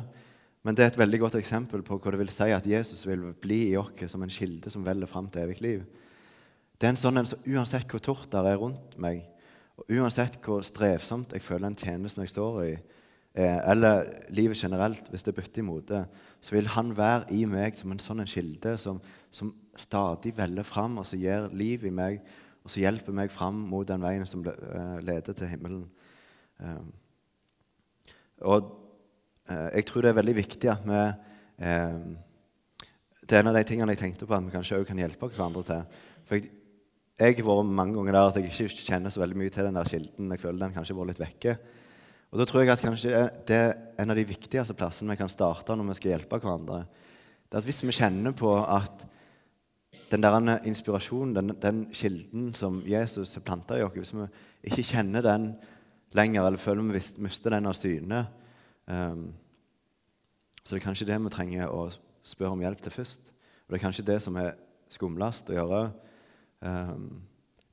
Men 0.66 0.74
det 0.74 0.82
er 0.82 0.90
et 0.90 0.98
veldig 0.98 1.20
godt 1.22 1.36
eksempel 1.38 1.84
på 1.86 2.00
hva 2.02 2.12
det 2.16 2.20
vil 2.24 2.32
si 2.34 2.48
at 2.50 2.66
Jesus 2.66 3.04
vil 3.06 3.28
bli 3.38 3.60
i 3.68 3.78
oss 3.78 4.02
som 4.10 4.24
en 4.26 4.34
kilde 4.34 4.72
som 4.74 4.86
velger 4.86 5.10
fram 5.10 5.28
til 5.30 5.44
evig 5.44 5.60
liv. 5.62 5.84
Det 6.82 6.88
er 6.88 6.96
en 6.96 7.00
sånn 7.00 7.22
en 7.22 7.28
som 7.30 7.44
uansett 7.46 7.92
hvor 7.92 8.02
tort 8.02 8.32
det 8.34 8.42
er 8.42 8.58
rundt 8.58 8.96
meg, 9.00 9.22
og 9.78 9.92
uansett 9.94 10.40
hvor 10.42 10.64
strevsomt 10.66 11.36
jeg 11.36 11.44
føler 11.46 11.68
den 11.68 11.78
tjenesten 11.78 12.24
jeg 12.24 12.32
står 12.34 12.58
i, 12.64 12.72
eh, 13.38 13.60
eller 13.70 14.10
livet 14.34 14.58
generelt, 14.58 15.06
hvis 15.12 15.24
det 15.24 15.36
bytter 15.38 15.62
imot 15.62 15.86
det, 15.92 16.02
så 16.42 16.56
vil 16.56 16.72
han 16.74 16.96
være 16.98 17.30
i 17.36 17.44
meg 17.46 17.78
som 17.78 17.94
en 17.94 18.02
sånn 18.02 18.24
en 18.24 18.32
kilde 18.32 18.74
som, 18.82 18.98
som 19.30 19.54
stadig 19.78 20.34
velger 20.36 20.66
fram, 20.66 20.98
og 20.98 21.06
som 21.06 21.22
gir 21.22 21.46
liv 21.54 21.86
i 21.86 21.94
meg, 21.94 22.26
og 22.66 22.74
som 22.74 22.82
hjelper 22.82 23.14
meg 23.14 23.30
fram 23.32 23.62
mot 23.70 23.86
den 23.88 24.02
veien 24.02 24.26
som 24.26 24.42
eh, 24.50 24.98
leder 25.06 25.38
til 25.38 25.52
himmelen. 25.54 25.86
Eh, 26.58 26.82
og 28.50 28.85
jeg 29.46 29.86
tror 29.86 30.02
det 30.02 30.10
er 30.10 30.18
veldig 30.18 30.36
viktig 30.40 30.70
at 30.72 30.86
vi 30.90 31.02
eh, 31.62 31.98
Det 33.22 33.38
er 33.38 33.44
en 33.44 33.52
av 33.52 33.58
de 33.58 33.64
tingene 33.68 33.94
jeg 33.94 34.02
tenkte 34.02 34.26
på 34.26 34.34
at 34.34 34.46
vi 34.46 34.54
kanskje 34.54 34.80
også 34.80 34.90
kan 34.90 35.02
hjelpe 35.02 35.30
hverandre 35.30 35.64
til. 35.66 36.04
For 36.26 36.38
jeg, 36.38 36.52
jeg 37.18 37.38
har 37.40 37.48
vært 37.48 37.72
mange 37.78 37.96
ganger 37.96 38.18
der 38.18 38.30
at 38.30 38.38
jeg 38.38 38.52
ikke 38.52 38.86
kjenner 38.86 39.14
så 39.14 39.22
veldig 39.22 39.40
mye 39.40 39.54
til 39.54 39.66
den 39.66 39.80
der 39.80 39.90
kilden. 39.90 40.32
Jeg 40.34 40.42
føler 40.42 40.66
den 40.66 40.76
kanskje 40.76 40.94
har 40.94 41.00
vært 41.00 41.14
litt 41.14 41.24
vekke. 41.24 41.56
Og 42.34 42.42
da 42.42 42.46
tror 42.50 42.62
jeg 42.62 42.74
at 42.74 42.84
kanskje 42.84 43.26
det 43.48 43.58
er 43.58 43.76
en 44.02 44.14
av 44.14 44.18
de 44.20 44.28
viktigste 44.28 44.76
plassene 44.78 45.14
vi 45.14 45.22
kan 45.22 45.32
starte 45.32 45.78
når 45.78 45.90
vi 45.92 45.98
skal 46.00 46.14
hjelpe 46.16 46.40
hverandre. 46.44 46.82
Det 47.46 47.58
er 47.58 47.62
at 47.64 47.68
Hvis 47.70 47.84
vi 47.86 47.96
kjenner 47.96 48.34
på 48.38 48.52
at 48.62 49.06
den 50.12 50.22
der 50.22 50.66
inspirasjonen, 50.68 51.34
den, 51.34 51.54
den, 51.62 51.86
kilden 51.94 52.54
som 52.54 52.82
Jesus 52.86 53.34
har 53.34 53.42
planta 53.42 53.78
i 53.78 53.84
oss 53.84 53.94
Hvis 53.96 54.14
vi 54.14 54.28
ikke 54.70 54.90
kjenner 54.92 55.22
den 55.26 55.54
lenger, 56.14 56.46
eller 56.46 56.62
føler 56.62 56.84
vi 56.94 57.02
mister 57.26 57.56
den 57.56 57.66
av 57.66 57.74
syne 57.74 58.26
um, 58.88 59.34
Så 60.64 60.76
det 60.76 60.82
er 60.82 60.86
kanskje 60.86 61.08
det 61.10 61.18
vi 61.22 61.34
trenger 61.34 61.70
å 61.70 61.88
spørre 62.26 62.56
om 62.56 62.64
hjelp 62.64 62.82
til 62.82 62.94
først. 62.94 63.32
Og 63.66 63.74
det 63.74 63.80
er 63.80 63.86
kanskje 63.86 64.06
det 64.08 64.20
som 64.24 64.38
er 64.42 64.56
skumlest 64.94 65.50
å 65.50 65.58
gjøre. 65.58 65.82
Um, 66.66 67.22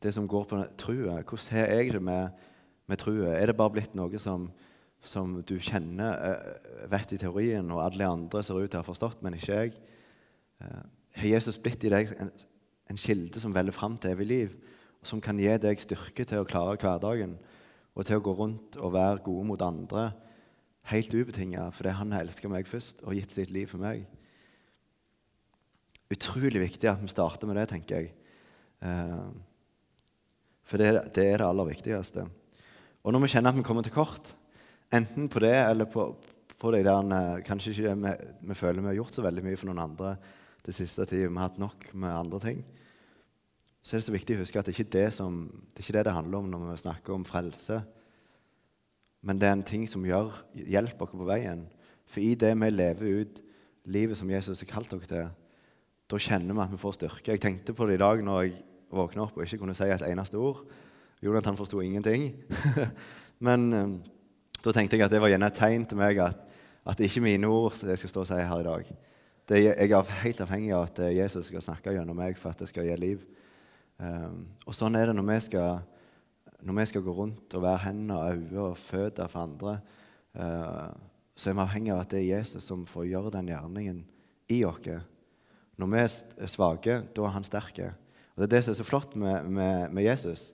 det 0.03 0.13
som 0.15 0.29
går 0.29 0.49
på 0.51 0.61
trua. 0.81 1.21
Hvordan 1.23 1.57
har 1.57 1.71
jeg 1.73 1.93
det 1.95 2.03
med, 2.03 2.45
med 2.91 3.01
trua? 3.01 3.37
Er 3.37 3.49
det 3.49 3.57
bare 3.57 3.73
blitt 3.77 3.95
noe 3.97 4.21
som, 4.21 4.51
som 5.05 5.39
du 5.47 5.57
kjenner, 5.59 6.19
uh, 6.19 6.89
vet 6.93 7.15
i 7.17 7.21
teorien, 7.21 7.71
og 7.71 7.85
alle 7.85 8.09
andre 8.09 8.43
ser 8.45 8.61
ut 8.61 8.69
til 8.69 8.81
å 8.81 8.83
ha 8.83 8.89
forstått, 8.89 9.23
men 9.23 9.39
ikke 9.39 9.61
jeg? 9.61 9.79
Uh, 10.61 10.83
har 11.17 11.35
Jesus 11.37 11.59
blitt 11.61 11.85
i 11.85 11.93
deg 11.93 12.13
en, 12.21 12.33
en 12.91 13.01
kilde 13.01 13.41
som 13.41 13.55
velger 13.55 13.77
fram 13.77 13.97
til 14.01 14.15
evig 14.15 14.29
liv, 14.29 14.55
og 15.01 15.09
som 15.09 15.21
kan 15.23 15.39
gi 15.41 15.51
deg 15.61 15.81
styrke 15.83 16.25
til 16.29 16.43
å 16.43 16.49
klare 16.49 16.79
hverdagen 16.81 17.37
og 17.93 18.07
til 18.07 18.19
å 18.19 18.25
gå 18.25 18.35
rundt 18.39 18.79
og 18.81 18.95
være 18.95 19.25
gode 19.27 19.47
mot 19.51 19.65
andre 19.65 20.11
helt 20.91 21.15
ubetinget 21.15 21.77
fordi 21.77 21.95
han 21.95 22.13
har 22.15 22.25
elsket 22.25 22.51
meg 22.51 22.69
først 22.69 23.05
og 23.07 23.15
gitt 23.17 23.33
sitt 23.35 23.53
liv 23.55 23.71
for 23.71 23.83
meg. 23.83 24.05
Utrolig 26.13 26.61
viktig 26.61 26.91
at 26.91 27.01
vi 27.01 27.09
starter 27.13 27.49
med 27.49 27.57
det, 27.61 27.69
tenker 27.71 28.03
jeg. 28.03 28.13
Eh, 28.85 29.31
for 30.69 30.81
det, 30.81 30.91
det 31.17 31.25
er 31.29 31.41
det 31.41 31.49
aller 31.49 31.71
viktigste. 31.71 32.27
Og 33.03 33.15
når 33.15 33.25
vi 33.25 33.33
kjenner 33.33 33.53
at 33.53 33.59
vi 33.59 33.65
kommer 33.67 33.87
til 33.87 33.95
kort, 33.95 34.35
enten 34.93 35.31
på 35.33 35.41
det 35.43 35.55
eller 35.57 35.89
på, 35.91 36.11
på 36.61 36.75
det 36.75 36.85
der 36.87 37.17
eh, 37.17 37.41
Kanskje 37.47 37.73
ikke 37.73 37.97
vi, 37.97 38.15
vi 38.51 38.59
føler 38.59 38.85
vi 38.85 38.93
har 38.93 39.01
gjort 39.01 39.17
så 39.17 39.25
veldig 39.25 39.45
mye 39.47 39.59
for 39.59 39.71
noen 39.71 39.85
andre 39.87 40.17
det 40.63 40.75
siste 40.77 41.07
tida, 41.11 41.27
vi 41.27 41.35
har 41.35 41.49
hatt 41.49 41.59
nok 41.59 41.89
med 41.99 42.15
andre 42.15 42.39
ting, 42.39 42.61
så 43.83 43.97
er 43.97 43.99
det 43.99 44.07
så 44.07 44.15
viktig 44.15 44.37
å 44.37 44.43
huske 44.45 44.61
at 44.61 44.69
det 44.69 44.77
ikke 44.77 44.85
er 44.87 44.93
det, 44.95 45.09
som, 45.17 45.41
det, 45.51 45.81
er 45.81 45.83
ikke 45.83 45.97
det 45.97 46.05
det 46.07 46.15
handler 46.15 46.39
om 46.39 46.53
når 46.53 46.69
vi 46.69 46.77
snakker 46.85 47.17
om 47.17 47.25
frelse. 47.27 47.81
Men 49.23 49.39
det 49.39 49.49
er 49.49 49.55
en 49.57 49.67
ting 49.67 49.87
som 49.91 50.05
gjør, 50.07 50.35
hjelper 50.55 51.07
oss 51.07 51.15
på 51.15 51.29
veien. 51.29 51.65
For 52.11 52.23
i 52.23 52.35
det 52.39 52.53
vi 52.59 52.71
lever 52.71 53.23
ut 53.23 53.41
livet 53.93 54.19
som 54.19 54.31
Jesus 54.31 54.63
har 54.65 54.71
kalt 54.71 54.91
dere 54.91 55.09
til, 55.09 55.29
da 56.11 56.21
kjenner 56.21 56.57
vi 56.57 56.65
at 56.65 56.73
vi 56.73 56.81
får 56.81 56.99
styrke. 56.99 57.33
Jeg 57.33 57.41
tenkte 57.41 57.75
på 57.75 57.87
det 57.89 57.97
i 57.97 58.03
dag 58.03 58.23
når 58.25 58.43
jeg 58.43 58.57
våkna 58.93 59.25
opp 59.25 59.39
og 59.39 59.47
ikke 59.47 59.63
kunne 59.63 59.77
si 59.79 59.89
et 59.89 60.05
eneste 60.11 60.37
ord. 60.37 60.65
Jonathan 61.23 61.57
forsto 61.57 61.81
ingenting. 61.81 62.33
Men 63.47 63.69
um, 63.73 63.95
da 64.63 64.75
tenkte 64.75 64.99
jeg 64.99 65.07
at 65.07 65.15
det 65.15 65.23
var 65.23 65.33
gjerne 65.33 65.49
et 65.49 65.57
tegn 65.57 65.87
til 65.89 65.99
meg 66.03 66.19
at, 66.23 66.43
at 66.85 66.99
det 66.99 67.09
ikke 67.09 67.23
er 67.23 67.29
mine 67.31 67.49
ord 67.51 67.79
jeg 67.87 67.99
skal 67.99 68.13
stå 68.13 68.25
og 68.25 68.29
si 68.29 68.41
her 68.43 68.61
i 68.61 68.67
dag. 68.67 68.91
Det, 69.49 69.63
jeg 69.65 69.91
er 69.91 70.13
helt 70.23 70.43
avhengig 70.45 70.75
av 70.75 70.85
at 70.91 71.01
Jesus 71.17 71.49
skal 71.49 71.65
snakke 71.65 71.95
gjennom 71.95 72.19
meg 72.19 72.37
for 72.39 72.53
at 72.53 72.61
det 72.63 72.69
skal 72.71 72.87
gi 72.87 72.99
liv. 72.99 73.25
Um, 74.03 74.51
og 74.67 74.75
sånn 74.75 74.99
er 74.99 75.09
det 75.09 75.17
når 75.17 75.29
vi, 75.31 75.39
skal, 75.47 75.83
når 76.63 76.79
vi 76.79 76.87
skal 76.91 77.03
gå 77.05 77.13
rundt 77.15 77.55
og 77.55 77.63
være 77.63 77.85
hender, 77.87 78.33
øyne 78.33 78.61
og 78.61 78.79
føtter 78.79 79.27
for 79.31 79.41
andre. 79.47 79.81
Uh, 80.35 80.93
så 81.37 81.51
er 81.51 81.57
vi 81.57 81.65
avhengig 81.65 81.93
av 81.93 82.03
at 82.03 82.11
det 82.13 82.21
er 82.21 82.39
Jesus 82.39 82.65
som 82.65 82.87
får 82.87 83.09
gjøre 83.11 83.33
den 83.35 83.51
gjerningen 83.51 84.03
i 84.53 84.63
oss. 84.65 84.89
Når 85.81 85.91
vi 85.93 86.01
er 86.03 86.51
svake, 86.51 86.99
da 87.17 87.25
er 87.25 87.35
han 87.35 87.45
sterk. 87.45 87.81
Og 88.35 88.43
Det 88.43 88.49
er 88.49 88.57
det 88.57 88.65
som 88.65 88.73
er 88.73 88.81
så 88.81 88.87
flott 88.87 89.17
med, 89.17 89.45
med, 89.45 89.91
med 89.91 90.05
Jesus. 90.05 90.53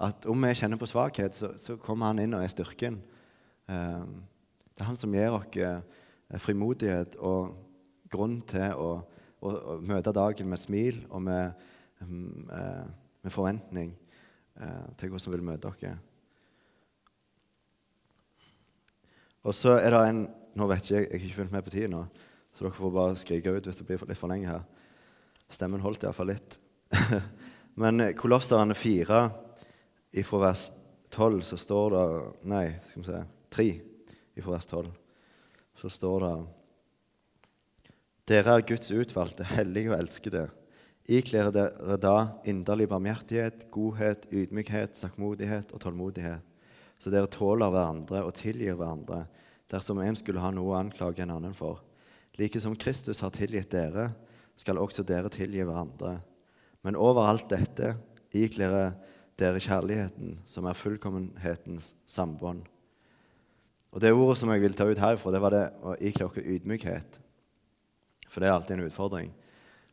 At 0.00 0.26
om 0.26 0.42
vi 0.44 0.54
kjenner 0.54 0.78
på 0.78 0.86
svakhet, 0.86 1.34
så, 1.34 1.52
så, 1.58 1.76
kommer 1.76 2.12
han 2.12 2.18
inn 2.22 2.34
og 2.34 2.44
er 2.44 2.52
styrken. 2.52 3.00
Um, 3.68 4.22
det 4.74 4.84
er 4.84 4.90
han 4.90 4.96
som 4.96 5.14
gir 5.14 5.34
oss 5.34 5.56
uh, 5.58 6.38
frimodighet 6.38 7.16
og 7.18 7.56
grunn 8.12 8.38
til 8.46 8.76
å, 8.78 8.92
å, 9.40 9.50
å 9.50 9.80
møte 9.80 10.14
dagen 10.14 10.48
med 10.48 10.62
smil 10.62 11.02
og 11.10 11.24
med 11.26 11.66
Mm, 12.00 12.48
eh, 12.52 12.86
med 13.22 13.32
forventning 13.32 13.90
eh, 13.90 14.07
til 14.58 15.10
hvordan 15.12 15.32
vi 15.32 15.36
vil 15.36 15.46
møte 15.46 15.70
dere. 15.80 15.98
Og 19.46 19.54
så 19.54 19.78
er 19.78 19.94
det 19.94 20.02
en 20.08 20.26
Nå 20.58 20.66
vet 20.66 20.88
jeg, 20.90 21.04
jeg 21.04 21.12
har 21.12 21.22
ikke 21.22 21.36
fulgt 21.36 21.52
med 21.54 21.62
på 21.62 21.70
tida 21.70 21.86
nå, 21.92 22.00
så 22.50 22.64
dere 22.64 22.74
får 22.74 22.90
bare 22.90 23.18
skrike 23.20 23.52
ut 23.54 23.66
hvis 23.68 23.76
det 23.78 23.84
blir 23.86 24.00
litt 24.08 24.18
for 24.18 24.32
lenge 24.32 24.48
her. 24.50 24.64
Stemmen 25.54 25.84
holdt 25.84 26.02
iallfall 26.02 26.32
litt. 26.32 26.56
Men 27.78 28.02
Kolosserne 28.18 28.74
4, 28.74 29.20
ifra 30.18 30.40
vers 30.42 30.64
12, 31.14 31.44
så 31.52 31.60
står 31.62 31.94
det 31.94 32.02
Nei, 32.50 32.64
skal 32.88 33.04
vi 33.04 33.06
se 33.06 33.20
3 33.54 33.68
ifra 34.40 34.56
vers 34.56 34.66
12. 34.66 34.90
Så 35.78 35.92
står 35.94 36.26
det 36.26 36.34
Dere 38.34 38.58
er 38.58 38.66
Guds 38.66 38.90
utvalgte, 38.90 39.46
hellige 39.48 39.92
og 39.92 40.00
elskede. 40.00 40.48
Ikler 41.08 41.48
dere 41.48 41.96
da 41.96 42.16
inderlig 42.44 42.84
barmhjertighet, 42.90 43.62
godhet, 43.72 44.26
ydmykhet, 44.28 44.98
sakkmodighet 45.00 45.70
og 45.72 45.80
tålmodighet, 45.80 46.44
så 47.00 47.12
dere 47.12 47.30
tåler 47.32 47.72
hverandre 47.72 48.20
og 48.26 48.34
tilgir 48.36 48.76
hverandre 48.76 49.22
dersom 49.72 50.02
en 50.02 50.18
skulle 50.18 50.42
ha 50.42 50.50
noe 50.52 50.74
å 50.74 50.80
anklage 50.82 51.24
en 51.24 51.32
annen 51.32 51.56
for. 51.56 51.80
Like 52.36 52.60
som 52.60 52.76
Kristus 52.76 53.22
har 53.24 53.32
tilgitt 53.32 53.70
dere, 53.72 54.10
skal 54.58 54.80
også 54.82 55.04
dere 55.06 55.30
tilgi 55.32 55.64
hverandre. 55.64 56.18
Men 56.84 56.98
over 56.98 57.28
alt 57.30 57.48
dette 57.50 57.94
ikler 58.36 58.92
dere 59.38 59.62
kjærligheten, 59.62 60.40
som 60.44 60.68
er 60.68 60.76
fullkommenhetens 60.76 61.94
sambånd. 62.10 62.66
Og 63.94 64.00
Det 64.02 64.12
ordet 64.12 64.38
som 64.42 64.50
jeg 64.52 64.60
vil 64.60 64.76
ta 64.76 64.84
ut 64.84 65.00
herfra, 65.00 65.32
det 65.32 65.40
var 65.40 65.56
det 65.56 65.66
å 65.80 65.96
ikle 65.96 66.28
dere 66.34 66.56
ydmykhet. 66.58 67.20
For 68.28 68.42
det 68.42 68.50
er 68.50 68.58
alltid 68.58 68.76
en 68.76 68.90
utfordring 68.90 69.32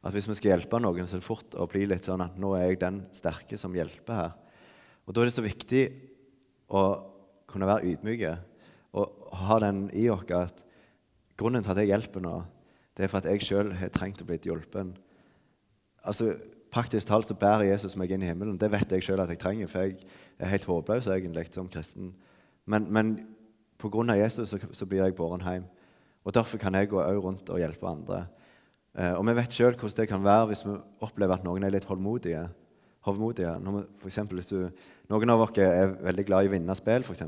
at 0.06 0.14
hvis 0.14 0.28
vi 0.30 0.38
skal 0.38 0.54
hjelpe 0.54 0.80
noen, 0.82 1.08
så 1.10 1.18
er 1.18 1.24
det 1.24 1.28
fort 1.28 1.56
å 1.58 1.66
bli 1.70 1.86
litt 1.90 2.06
sånn 2.06 2.24
at 2.26 2.36
nå 2.38 2.54
er 2.58 2.68
jeg 2.70 2.82
den 2.84 3.00
sterke 3.16 3.58
som 3.58 3.74
hjelper 3.74 4.20
her. 4.20 4.36
Og 5.06 5.14
Da 5.14 5.22
er 5.22 5.30
det 5.30 5.38
så 5.38 5.46
viktig 5.46 5.84
å 6.70 6.84
kunne 7.50 7.70
være 7.70 7.94
ydmyke 7.94 8.36
og 8.96 9.32
ha 9.46 9.58
den 9.64 9.88
i 9.98 10.08
oss 10.10 10.30
at 10.34 10.62
grunnen 11.38 11.66
til 11.66 11.74
at 11.74 11.82
jeg 11.82 11.92
hjelper 11.92 12.24
nå, 12.24 12.36
det 12.96 13.06
er 13.06 13.12
for 13.12 13.20
at 13.20 13.28
jeg 13.28 13.44
sjøl 13.44 13.74
har 13.76 13.92
trengt 13.92 14.22
å 14.24 14.28
bli 14.28 14.40
hjulpen. 14.40 14.94
Altså, 16.06 16.36
Praktisk 16.76 17.08
talt 17.08 17.30
så 17.30 17.38
bærer 17.40 17.70
Jesus 17.70 17.94
meg 17.96 18.12
inn 18.12 18.24
i 18.26 18.28
himmelen. 18.28 18.58
Det 18.60 18.68
vet 18.68 18.92
jeg 18.92 19.04
sjøl 19.06 19.22
at 19.24 19.30
jeg 19.32 19.40
trenger, 19.40 19.70
for 19.72 19.86
jeg 19.86 19.94
er 20.36 20.50
helt 20.52 20.66
håpløs 20.68 21.06
egentlig 21.08 21.46
som 21.54 21.70
kristen. 21.72 22.10
Men, 22.68 22.90
men 22.92 23.14
pga. 23.80 24.18
Jesus 24.20 24.50
så, 24.52 24.60
så, 24.60 24.88
blir 24.90 25.06
jeg 25.06 25.16
båren 25.16 25.46
hjem. 25.46 25.70
Og 26.26 26.34
Derfor 26.36 26.60
kan 26.60 26.76
jeg 26.76 26.90
gå 26.92 27.00
rundt 27.00 27.50
og 27.50 27.62
hjelpe 27.62 27.88
andre. 27.88 28.26
Eh, 28.96 29.14
og 29.18 29.26
vi 29.28 29.36
vet 29.36 29.56
sjøl 29.56 29.76
hvordan 29.76 29.98
det 30.00 30.08
kan 30.08 30.24
være 30.24 30.52
hvis 30.52 30.64
vi 30.68 30.76
opplever 31.04 31.36
at 31.36 31.46
noen 31.48 31.68
er 31.68 31.74
litt 31.76 31.88
hovmodige. 31.90 32.46
For 33.06 34.08
eksempel, 34.10 34.40
hvis 34.40 34.50
du, 34.50 34.86
noen 35.12 35.34
av 35.34 35.44
oss 35.44 35.60
er 35.62 35.92
veldig 36.08 36.26
glad 36.26 36.46
i 36.46 36.50
å 36.50 36.56
vinne 36.56 36.78
spill, 36.78 37.06
f.eks. 37.06 37.26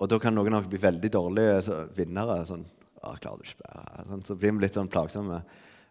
Og 0.00 0.08
da 0.08 0.18
kan 0.22 0.34
noen 0.34 0.54
av 0.54 0.62
oss 0.62 0.70
bli 0.70 0.80
veldig 0.80 1.10
dårlige 1.12 1.58
så, 1.66 1.82
vinnere. 1.96 2.38
Sånn, 2.48 2.64
ah, 3.04 3.18
du 3.18 3.44
ikke. 3.44 3.74
Sånn, 4.08 4.24
så 4.30 4.38
blir 4.38 4.54
vi 4.56 4.64
litt 4.64 4.78
sånn 4.78 4.90
plagsomme. 4.92 5.42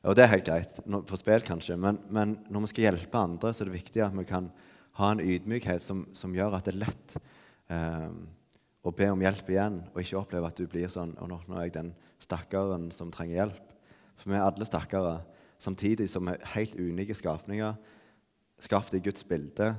Og 0.09 0.17
det 0.17 0.25
er 0.25 0.31
helt 0.31 0.47
greit 0.47 0.79
på 0.81 1.19
spill, 1.19 1.43
kanskje. 1.45 1.77
Men, 1.77 1.99
men, 2.09 2.39
når 2.49 2.65
vi 2.65 2.71
skal 2.71 2.87
hjelpe 2.87 3.21
andre, 3.21 3.53
så 3.53 3.63
er 3.63 3.69
det 3.69 3.77
viktig 3.77 4.01
at 4.01 4.15
vi 4.17 4.25
kan 4.29 4.49
ha 4.97 5.11
en 5.13 5.21
ydmykhet 5.23 5.83
som, 5.85 6.07
som 6.17 6.33
gjør 6.35 6.57
at 6.57 6.65
det 6.67 6.73
er 6.73 6.81
lett 6.81 7.13
eh, 7.71 8.07
å 8.81 8.93
be 8.97 9.11
om 9.13 9.21
hjelp 9.21 9.51
igjen, 9.53 9.77
og 9.91 10.01
ikke 10.01 10.19
oppleve 10.19 10.49
at 10.49 10.57
du 10.57 10.65
blir 10.69 10.89
sånn 10.89 11.13
Og 11.21 11.29
nå 11.29 11.37
er 11.53 11.67
jeg 11.67 11.75
den 11.77 11.93
stakkaren 12.23 12.89
som 12.95 13.13
trenger 13.13 13.43
hjelp. 13.43 13.70
For 14.21 14.29
vi 14.29 14.37
er 14.37 14.45
alle 14.45 14.67
stakkare, 14.67 15.15
samtidig 15.61 16.09
som 16.09 16.27
vi 16.29 16.35
er 16.35 16.51
helt 16.53 16.75
unike 16.77 17.15
skapninger, 17.17 17.73
skapt 18.61 18.93
i 18.93 19.01
Guds 19.01 19.25
bilde, 19.25 19.73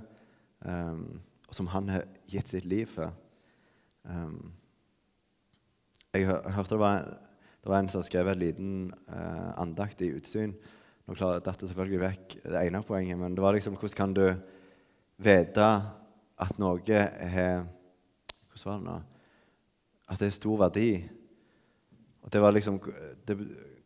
um, 0.66 1.20
som 1.52 1.68
Han 1.70 1.88
har 1.88 2.09
gitt 2.26 2.48
sitt 2.48 2.64
liv 2.64 2.87
for. 2.90 3.12
Um, 4.02 4.52
jeg, 6.12 6.26
hørte 6.26 6.74
det 6.74 6.78
var, 6.81 7.05
det 7.62 7.70
var, 7.70 7.78
en 7.78 7.88
som 7.92 8.02
skrev 8.02 8.28
en 8.28 8.40
liten 8.40 8.72
uh, 9.09 9.52
andakt 9.62 10.02
i 10.02 10.11
utsyn. 10.16 10.57
Nå 11.07 11.14
klarer 11.14 11.42
dette 11.44 11.68
selvfølgelig 11.68 12.02
vekk 12.02 12.37
det 12.42 12.66
ene 12.66 12.83
poenget, 12.87 13.18
men 13.18 13.37
det 13.37 13.44
var 13.44 13.55
liksom 13.55 13.76
hvordan 13.78 13.96
kan 13.96 14.14
du 14.16 14.26
vite 15.22 15.68
at 16.42 16.59
noe 16.59 17.02
har 17.37 17.66
Hvordan 18.52 18.64
var 18.64 18.78
det 18.78 18.87
nå? 18.87 18.96
At 20.12 20.20
det 20.20 20.26
er 20.26 20.35
stor 20.35 20.59
verdi. 20.61 20.88
Og 22.22 22.33
det 22.33 22.40
var 22.42 22.52
liksom 22.52 22.81
det, 23.26 23.37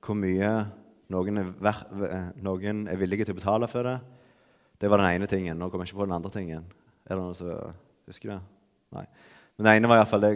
hvor 0.04 0.18
mye 0.18 0.50
noen 1.12 1.40
er, 1.40 1.52
eh, 2.08 2.28
noen 2.42 2.86
er, 2.90 2.98
villige 2.98 3.28
til 3.28 3.36
å 3.36 3.40
betale 3.40 3.68
for 3.70 3.86
det. 3.86 3.96
Det 4.80 4.90
var 4.90 5.00
den 5.00 5.14
ene 5.14 5.30
tingen. 5.30 5.58
Nå 5.58 5.70
kommer 5.70 5.86
jeg 5.86 5.94
ikke 5.94 6.02
på 6.02 6.08
den 6.08 6.18
andre 6.18 6.32
tingen. 6.34 6.66
Er 7.06 7.14
det 7.14 7.22
noen 7.22 7.38
som 7.38 7.74
husker 8.08 8.34
det? 8.34 8.40
Nei. 8.96 9.06
Men 9.56 9.66
det 9.66 9.74
ene 9.76 9.90
var 9.90 10.02
iallfall 10.02 10.24
det 10.24 10.34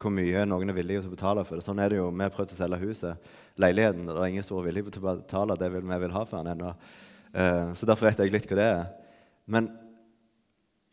hvor 0.00 0.12
mye 0.16 0.46
noen 0.48 0.72
er 0.72 0.76
villige 0.78 1.02
til 1.02 1.10
å 1.10 1.16
betale 1.16 1.44
for 1.44 1.58
det. 1.58 1.66
Sånn 1.66 1.80
er 1.82 1.92
det 1.92 1.98
jo. 1.98 2.08
Vi 2.08 2.24
har 2.24 2.32
prøvd 2.32 2.54
å 2.54 2.56
selge 2.56 2.80
huset, 2.86 3.30
leiligheten. 3.60 4.06
Det 4.08 4.16
er 4.16 4.30
ingen 4.32 4.46
som 4.46 4.56
er 4.56 4.68
villig 4.70 4.86
til 4.88 5.04
å 5.04 5.16
betale 5.20 5.58
det 5.60 5.68
vi 5.74 5.82
vil 5.84 6.14
ha 6.16 6.22
for 6.24 6.38
den 6.40 6.54
ennå. 6.54 6.72
Uh, 7.30 7.74
så 7.78 7.86
derfor 7.86 8.08
vet 8.08 8.22
jeg 8.24 8.32
litt 8.32 8.48
hva 8.48 8.56
det 8.58 8.68
er. 8.70 8.86
Men 9.50 9.68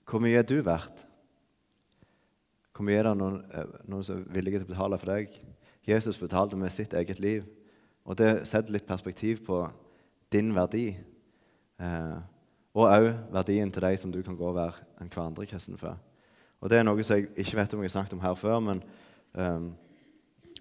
hvor 0.07 0.21
mye 0.23 0.41
er 0.41 0.47
du 0.47 0.57
verdt? 0.65 1.05
Hvor 2.75 2.85
mye 2.85 2.99
er 2.99 3.07
det 3.07 3.15
noen, 3.17 3.39
eh, 3.51 3.71
noen 3.89 4.03
som 4.05 4.19
er 4.19 4.35
villige 4.35 4.59
til 4.59 4.67
å 4.67 4.73
betale 4.75 4.99
for 5.01 5.09
deg? 5.09 5.39
Jesus 5.87 6.19
betalte 6.19 6.59
med 6.59 6.71
sitt 6.71 6.93
eget 6.93 7.19
liv. 7.23 7.47
Og 8.07 8.15
det 8.15 8.47
setter 8.47 8.71
litt 8.71 8.87
perspektiv 8.87 9.43
på 9.45 9.61
din 10.31 10.53
verdi. 10.55 10.89
Eh, 11.79 12.17
og 12.77 12.85
òg 12.85 13.07
verdien 13.33 13.71
til 13.73 13.83
deg 13.83 13.97
som 13.99 14.13
du 14.13 14.21
kan 14.23 14.37
gå 14.37 14.47
og 14.47 14.55
være 14.57 14.85
en 15.01 15.09
hverandre 15.11 15.47
kristen 15.49 15.79
for. 15.79 15.97
Og 16.61 16.69
Det 16.69 16.79
er 16.79 16.85
noe 16.85 17.03
som 17.05 17.17
jeg 17.17 17.29
ikke 17.37 17.57
vet 17.59 17.73
om 17.73 17.83
jeg 17.83 17.91
har 17.91 17.95
snakket 17.97 18.15
om 18.17 18.23
her 18.23 18.37
før, 18.37 18.59
men 18.61 18.81
um, 19.33 19.67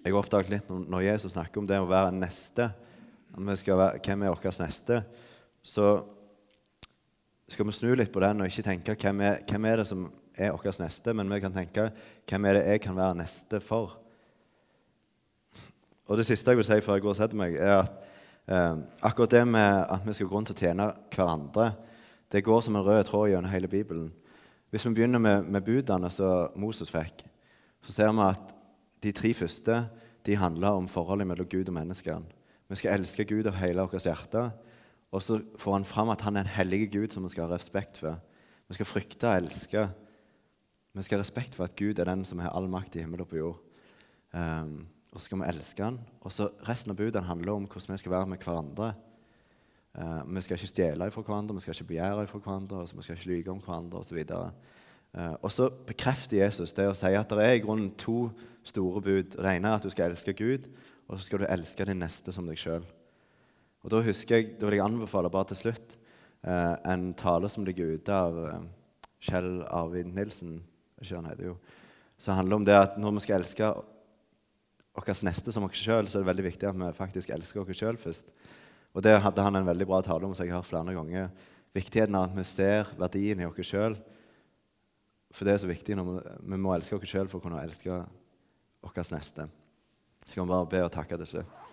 jeg 0.03 0.13
har 0.13 0.19
oppdaget 0.19 0.51
litt 0.53 0.69
når 0.69 1.05
Jesus 1.07 1.33
snakker 1.33 1.61
om 1.61 1.69
det 1.69 1.79
å 1.81 1.89
være 1.89 2.13
neste, 2.13 2.69
være, 3.37 4.01
hvem 4.05 4.25
er 4.25 4.33
vår 4.33 4.59
neste, 4.61 4.99
så 5.65 5.87
skal 7.49 7.67
vi 7.67 7.75
snu 7.75 7.93
litt 7.95 8.11
på 8.13 8.21
den 8.21 8.43
og 8.43 8.49
ikke 8.49 8.65
tenke 8.65 8.97
hvem 8.97 9.23
er, 9.25 9.41
hvem 9.49 9.69
er 9.69 9.81
det 9.81 9.87
som 9.89 10.05
er 10.37 10.53
vår 10.53 10.81
neste, 10.83 11.13
men 11.17 11.33
vi 11.33 11.41
kan 11.41 11.55
tenke 11.55 11.89
hvem 12.29 12.49
er 12.49 12.59
det 12.59 12.65
jeg 12.67 12.83
kan 12.85 12.97
være 12.97 13.17
neste 13.23 13.61
for? 13.63 13.97
Og 16.07 16.17
Det 16.17 16.25
siste 16.25 16.51
jeg 16.51 16.57
vil 16.57 16.67
si 16.67 16.79
før 16.81 16.97
jeg 16.97 17.03
går 17.03 17.13
og 17.13 17.19
setter 17.19 17.39
meg, 17.39 17.55
er 17.59 17.81
at 17.81 17.97
eh, 18.47 18.77
akkurat 19.03 19.31
det 19.31 19.43
med 19.47 19.83
at 19.91 20.05
vi 20.07 20.15
skal 20.15 20.29
gå 20.29 20.35
rundt 20.35 20.53
og 20.53 20.59
tjene 20.59 20.91
hverandre, 21.13 21.71
det 22.31 22.43
går 22.43 22.61
som 22.63 22.75
en 22.75 22.83
rød 22.83 23.03
tråd 23.07 23.29
gjennom 23.31 23.51
hele 23.51 23.67
Bibelen. 23.67 24.11
Hvis 24.71 24.85
vi 24.87 24.93
begynner 24.93 25.19
med, 25.19 25.43
med 25.47 25.63
budene 25.63 26.09
som 26.11 26.55
Moses 26.59 26.91
fikk, 26.91 27.23
så 27.83 27.93
ser 27.95 28.11
vi 28.11 28.23
at 28.23 28.55
de 29.03 29.13
tre 29.15 29.33
første 29.33 29.83
de 30.27 30.35
handler 30.35 30.75
om 30.75 30.89
forholdet 30.91 31.27
mellom 31.27 31.47
Gud 31.47 31.69
og 31.69 31.77
menneskene. 31.77 32.35
Vi 32.67 32.75
skal 32.75 32.97
elske 32.97 33.23
Gud 33.27 33.47
av 33.47 33.55
hele 33.61 33.85
vårt 33.85 34.03
hjerte. 34.03 34.49
Og 35.15 35.23
så 35.23 35.39
får 35.55 35.77
han 35.77 35.87
fram 35.87 36.11
at 36.11 36.23
han 36.25 36.35
er 36.35 36.43
en 36.43 36.55
hellig 36.57 36.89
Gud 36.91 37.13
som 37.15 37.23
vi 37.23 37.31
skal 37.31 37.47
ha 37.47 37.55
respekt 37.55 38.01
for. 38.01 38.19
Vi 38.67 38.75
skal 38.75 38.89
frykte 38.89 39.29
og 39.29 39.39
elske. 39.39 39.85
Vi 40.97 41.05
skal 41.05 41.19
ha 41.19 41.23
respekt 41.23 41.55
for 41.55 41.67
at 41.67 41.77
Gud 41.79 41.99
er 41.99 42.09
den 42.09 42.25
som 42.27 42.43
har 42.43 42.51
all 42.51 42.67
makt 42.71 42.97
i 42.97 43.05
himmel 43.05 43.23
og 43.23 43.29
på 43.31 43.39
jord. 43.39 43.61
Um, 44.35 44.83
og 45.17 45.21
så 45.21 45.31
skal 45.31 45.39
vi 45.41 45.49
elske 45.49 45.81
han. 45.81 45.95
Og 46.21 46.29
så 46.29 46.45
Resten 46.67 46.93
av 46.93 46.97
budene 46.99 47.25
handler 47.25 47.55
om 47.57 47.63
hvordan 47.65 47.95
vi 47.95 48.01
skal 48.03 48.11
være 48.13 48.29
med 48.29 48.43
hverandre. 48.45 48.91
Uh, 49.97 50.21
vi 50.29 50.43
skal 50.45 50.59
ikke 50.59 50.69
stjele 50.69 51.07
fra 51.09 51.23
hverandre, 51.25 51.55
vi 51.57 51.63
skal 51.63 51.73
ikke 51.73 51.87
begjære 51.89 52.27
fra 52.29 52.41
hverandre, 52.43 52.83
vi 52.85 53.05
skal 53.07 53.17
ikke 53.17 53.31
lyge 53.31 53.49
om 53.49 53.61
hverandre 53.63 54.03
osv. 54.03 54.19
Uh, 55.17 55.33
og 55.41 55.49
så 55.49 55.71
bekrefter 55.87 56.43
Jesus 56.43 56.75
det 56.77 56.85
å 56.85 56.93
si 56.93 57.15
at 57.17 57.33
det 57.33 57.47
er 57.47 57.57
i 57.57 57.63
grunnen 57.65 57.89
to 57.97 58.27
store 58.61 59.01
bud. 59.01 59.33
Det 59.39 59.55
ene 59.55 59.73
er 59.73 59.79
at 59.79 59.89
du 59.89 59.89
skal 59.89 60.11
elske 60.11 60.37
Gud, 60.37 60.69
og 61.09 61.17
så 61.17 61.25
skal 61.25 61.41
du 61.41 61.47
elske 61.49 61.89
din 61.89 62.03
neste 62.05 62.35
som 62.35 62.45
deg 62.45 62.61
sjøl. 62.61 62.85
Og 63.81 63.89
da 63.89 64.05
husker 64.05 64.37
jeg, 64.37 64.53
da 64.61 64.69
vil 64.69 64.77
jeg 64.77 64.85
anbefale 64.85 65.33
bare 65.33 65.49
til 65.49 65.63
slutt 65.63 65.97
uh, 66.45 66.77
en 66.85 67.09
tale 67.17 67.49
som 67.49 67.65
ligger 67.65 67.97
ute 67.97 68.21
av 68.21 68.41
Kjell 69.17 69.63
Arvid 69.65 70.13
Nilsen, 70.13 70.59
ikke 71.01 71.23
han 71.23 71.33
heter 71.33 71.55
jo, 71.55 71.59
som 72.21 72.37
handler 72.37 72.61
om 72.61 72.69
det 72.69 72.77
at 72.85 73.01
når 73.01 73.17
vi 73.17 73.25
skal 73.25 73.41
elske 73.41 73.75
vår 74.97 75.23
neste 75.27 75.53
som 75.53 75.65
oss 75.67 75.77
sjøl, 75.77 76.07
så 76.09 76.17
er 76.17 76.23
det 76.23 76.31
veldig 76.31 76.47
viktig 76.47 76.69
at 76.69 76.77
vi 76.77 76.89
faktisk 76.97 77.29
elsker 77.35 77.61
oss 77.61 77.77
sjøl 77.77 77.99
først. 78.01 78.31
Og 78.97 79.03
Det 79.03 79.13
hadde 79.21 79.43
han 79.43 79.55
en 79.55 79.67
veldig 79.67 79.85
bra 79.85 80.01
tale 80.01 80.25
om, 80.25 80.33
som 80.33 80.45
jeg 80.45 80.53
har 80.53 80.63
hørt 80.63 80.71
flere 80.71 80.95
ganger. 80.95 81.29
Viktigheten 81.75 82.15
av 82.15 82.31
at 82.31 82.37
vi 82.37 82.43
ser 82.43 82.89
verdien 82.97 83.39
i 83.39 83.45
oss 83.45 83.61
sjøl. 83.61 83.97
For 85.31 85.45
det 85.45 85.53
er 85.53 85.61
så 85.61 85.69
viktig. 85.69 85.95
når 85.95 86.07
Vi, 86.07 86.33
vi 86.49 86.57
må 86.57 86.73
elske 86.73 86.97
oss 86.97 87.09
sjøl 87.09 87.29
for 87.29 87.37
å 87.37 87.45
kunne 87.45 87.61
elske 87.61 88.01
vår 88.81 89.13
neste. 89.13 89.47
Så 90.25 90.33
kan 90.33 90.47
vi 90.47 90.55
bare 90.55 90.71
be 90.71 90.83
og 90.83 90.91
takke 90.91 91.17
til 91.17 91.27
slutt. 91.27 91.63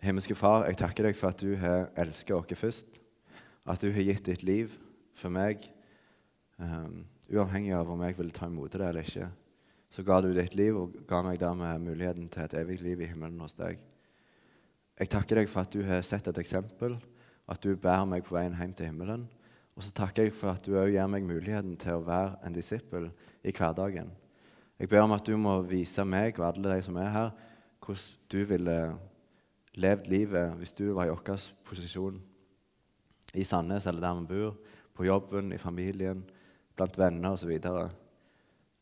Himmelske 0.00 0.34
Far, 0.38 0.64
jeg 0.64 0.78
takker 0.80 1.10
deg 1.10 1.16
for 1.18 1.28
at 1.28 1.42
du 1.42 1.56
har 1.60 1.90
elsket 1.98 2.36
oss 2.36 2.60
først. 2.60 2.86
At 3.66 3.82
du 3.82 3.90
har 3.92 4.06
gitt 4.06 4.24
ditt 4.24 4.42
liv 4.46 4.72
for 5.18 5.28
meg, 5.28 5.66
um, 6.56 7.02
uavhengig 7.28 7.74
av 7.76 7.90
om 7.90 8.00
jeg 8.06 8.16
vil 8.16 8.30
ta 8.32 8.46
imot 8.48 8.72
det 8.72 8.86
eller 8.86 9.04
ikke 9.04 9.28
så 9.90 10.04
ga 10.06 10.20
du 10.22 10.30
ditt 10.34 10.54
liv 10.54 10.76
og 10.78 10.94
ga 11.08 11.20
meg 11.26 11.40
dermed 11.42 11.82
muligheten 11.82 12.28
til 12.30 12.44
et 12.44 12.54
evig 12.60 12.78
liv 12.84 13.02
i 13.02 13.08
himmelen 13.10 13.40
hos 13.42 13.56
deg. 13.58 13.80
Jeg 15.00 15.10
takker 15.10 15.40
deg 15.40 15.50
for 15.50 15.64
at 15.64 15.74
du 15.74 15.82
har 15.86 16.02
sett 16.06 16.28
et 16.30 16.38
eksempel, 16.38 16.98
at 17.50 17.62
du 17.64 17.74
bærer 17.74 18.06
meg 18.06 18.24
på 18.26 18.36
veien 18.36 18.54
hjem 18.54 18.74
til 18.76 18.90
himmelen. 18.90 19.26
Og 19.74 19.82
så 19.82 19.92
takker 19.96 20.28
jeg 20.28 20.36
for 20.36 20.52
at 20.54 20.66
du 20.66 20.76
òg 20.78 20.92
gir 20.92 21.10
meg 21.10 21.26
muligheten 21.26 21.74
til 21.80 21.98
å 21.98 22.04
være 22.06 22.36
en 22.46 22.54
disippel 22.54 23.08
i 23.42 23.54
hverdagen. 23.56 24.10
Jeg 24.80 24.88
ber 24.88 25.04
om 25.04 25.14
at 25.16 25.26
du 25.26 25.34
må 25.40 25.58
vise 25.66 26.04
meg 26.06 26.38
og 26.38 26.50
alle 26.50 26.76
de 26.76 26.84
som 26.86 26.98
er 27.00 27.10
her, 27.14 27.30
hvordan 27.80 28.28
du 28.30 28.38
ville 28.48 28.76
levd 29.80 30.10
livet 30.12 30.54
hvis 30.60 30.76
du 30.76 30.90
var 30.92 31.08
i 31.08 31.14
vår 31.14 31.48
posisjon 31.66 32.20
i 33.34 33.44
Sandnes 33.46 33.86
eller 33.86 34.02
der 34.04 34.20
vi 34.20 34.26
bor, 34.30 34.56
på 34.94 35.06
jobben, 35.06 35.52
i 35.52 35.58
familien, 35.58 36.22
blant 36.76 36.98
venner 36.98 37.36
osv. 37.36 37.52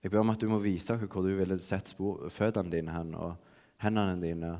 Jeg 0.08 0.14
ber 0.14 0.22
om 0.22 0.30
at 0.32 0.40
du 0.40 0.48
må 0.48 0.56
vise 0.64 0.94
oss 0.94 1.02
hvor 1.04 1.20
du 1.20 1.34
ville 1.36 1.58
sett 1.60 1.90
spor, 1.92 2.30
føttene 2.32 2.72
dine 2.72 2.92
hen, 2.94 3.10
og 3.12 3.34
hendene 3.84 4.14
dine, 4.22 4.52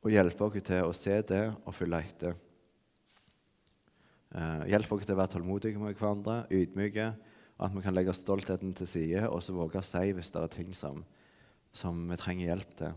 og 0.00 0.08
hjelpe 0.08 0.46
oss 0.46 0.62
til 0.64 0.86
å 0.88 0.94
se 0.96 1.18
det 1.28 1.40
og 1.52 1.74
følge 1.76 1.98
etter. 2.00 2.38
Uh, 4.32 4.64
hjelp 4.70 4.94
oss 4.96 5.04
til 5.04 5.12
å 5.12 5.18
være 5.18 5.32
tålmodige 5.34 5.82
med 5.82 6.00
hverandre, 6.00 6.38
ydmyke, 6.48 7.10
og 7.58 7.66
at 7.66 7.76
vi 7.76 7.82
kan 7.84 7.96
legge 7.98 8.14
stoltheten 8.16 8.72
til 8.78 8.88
side 8.88 9.26
og 9.28 9.44
så 9.44 9.52
våge 9.52 9.82
å 9.82 9.84
si 9.84 10.16
hvis 10.16 10.32
det 10.32 10.40
er 10.40 10.56
ting 10.56 10.72
som, 10.80 11.04
som 11.76 12.00
vi 12.08 12.20
trenger 12.24 12.48
hjelp 12.48 12.72
til. 12.80 12.96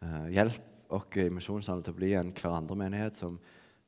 Uh, 0.00 0.32
hjelp 0.32 0.96
oss 0.96 1.20
i 1.20 1.28
Misjonssalen 1.28 1.84
til 1.84 1.92
å 1.92 2.00
bli 2.00 2.14
en 2.16 2.32
hverandre-menighet 2.32 3.20
som, 3.20 3.36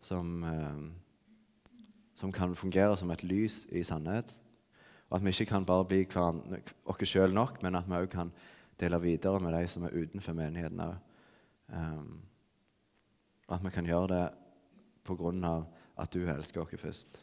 som, 0.04 0.36
uh, 0.44 1.80
som 2.20 2.36
kan 2.36 2.52
fungere 2.52 3.00
som 3.00 3.16
et 3.16 3.24
lys 3.24 3.62
i 3.72 3.80
sannhet. 3.80 4.36
Og 5.10 5.18
at 5.18 5.24
vi 5.24 5.32
ikke 5.34 5.50
kan 5.50 5.66
bare 5.66 5.84
bli 5.90 6.04
oss 6.86 7.04
sjøl 7.10 7.34
nok, 7.34 7.62
men 7.62 7.74
at 7.74 7.88
vi 7.88 7.98
òg 7.98 8.10
kan 8.12 8.30
dele 8.80 9.00
videre 9.02 9.40
med 9.42 9.54
de 9.58 9.66
som 9.68 9.84
er 9.84 9.96
utenfor 9.96 10.36
menigheten 10.38 10.84
òg. 10.84 10.94
Um, 11.70 12.20
at 13.50 13.64
vi 13.64 13.70
kan 13.74 13.86
gjøre 13.86 14.08
det 14.14 14.24
på 15.06 15.16
grunn 15.18 15.44
av 15.44 15.66
at 15.98 16.14
du 16.14 16.22
elsker 16.22 16.62
oss 16.62 16.78
først. 16.78 17.18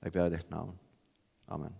Jeg 0.00 0.12
ber 0.12 0.30
i 0.30 0.36
ditt 0.36 0.50
navn. 0.50 0.72
Amen. 1.48 1.76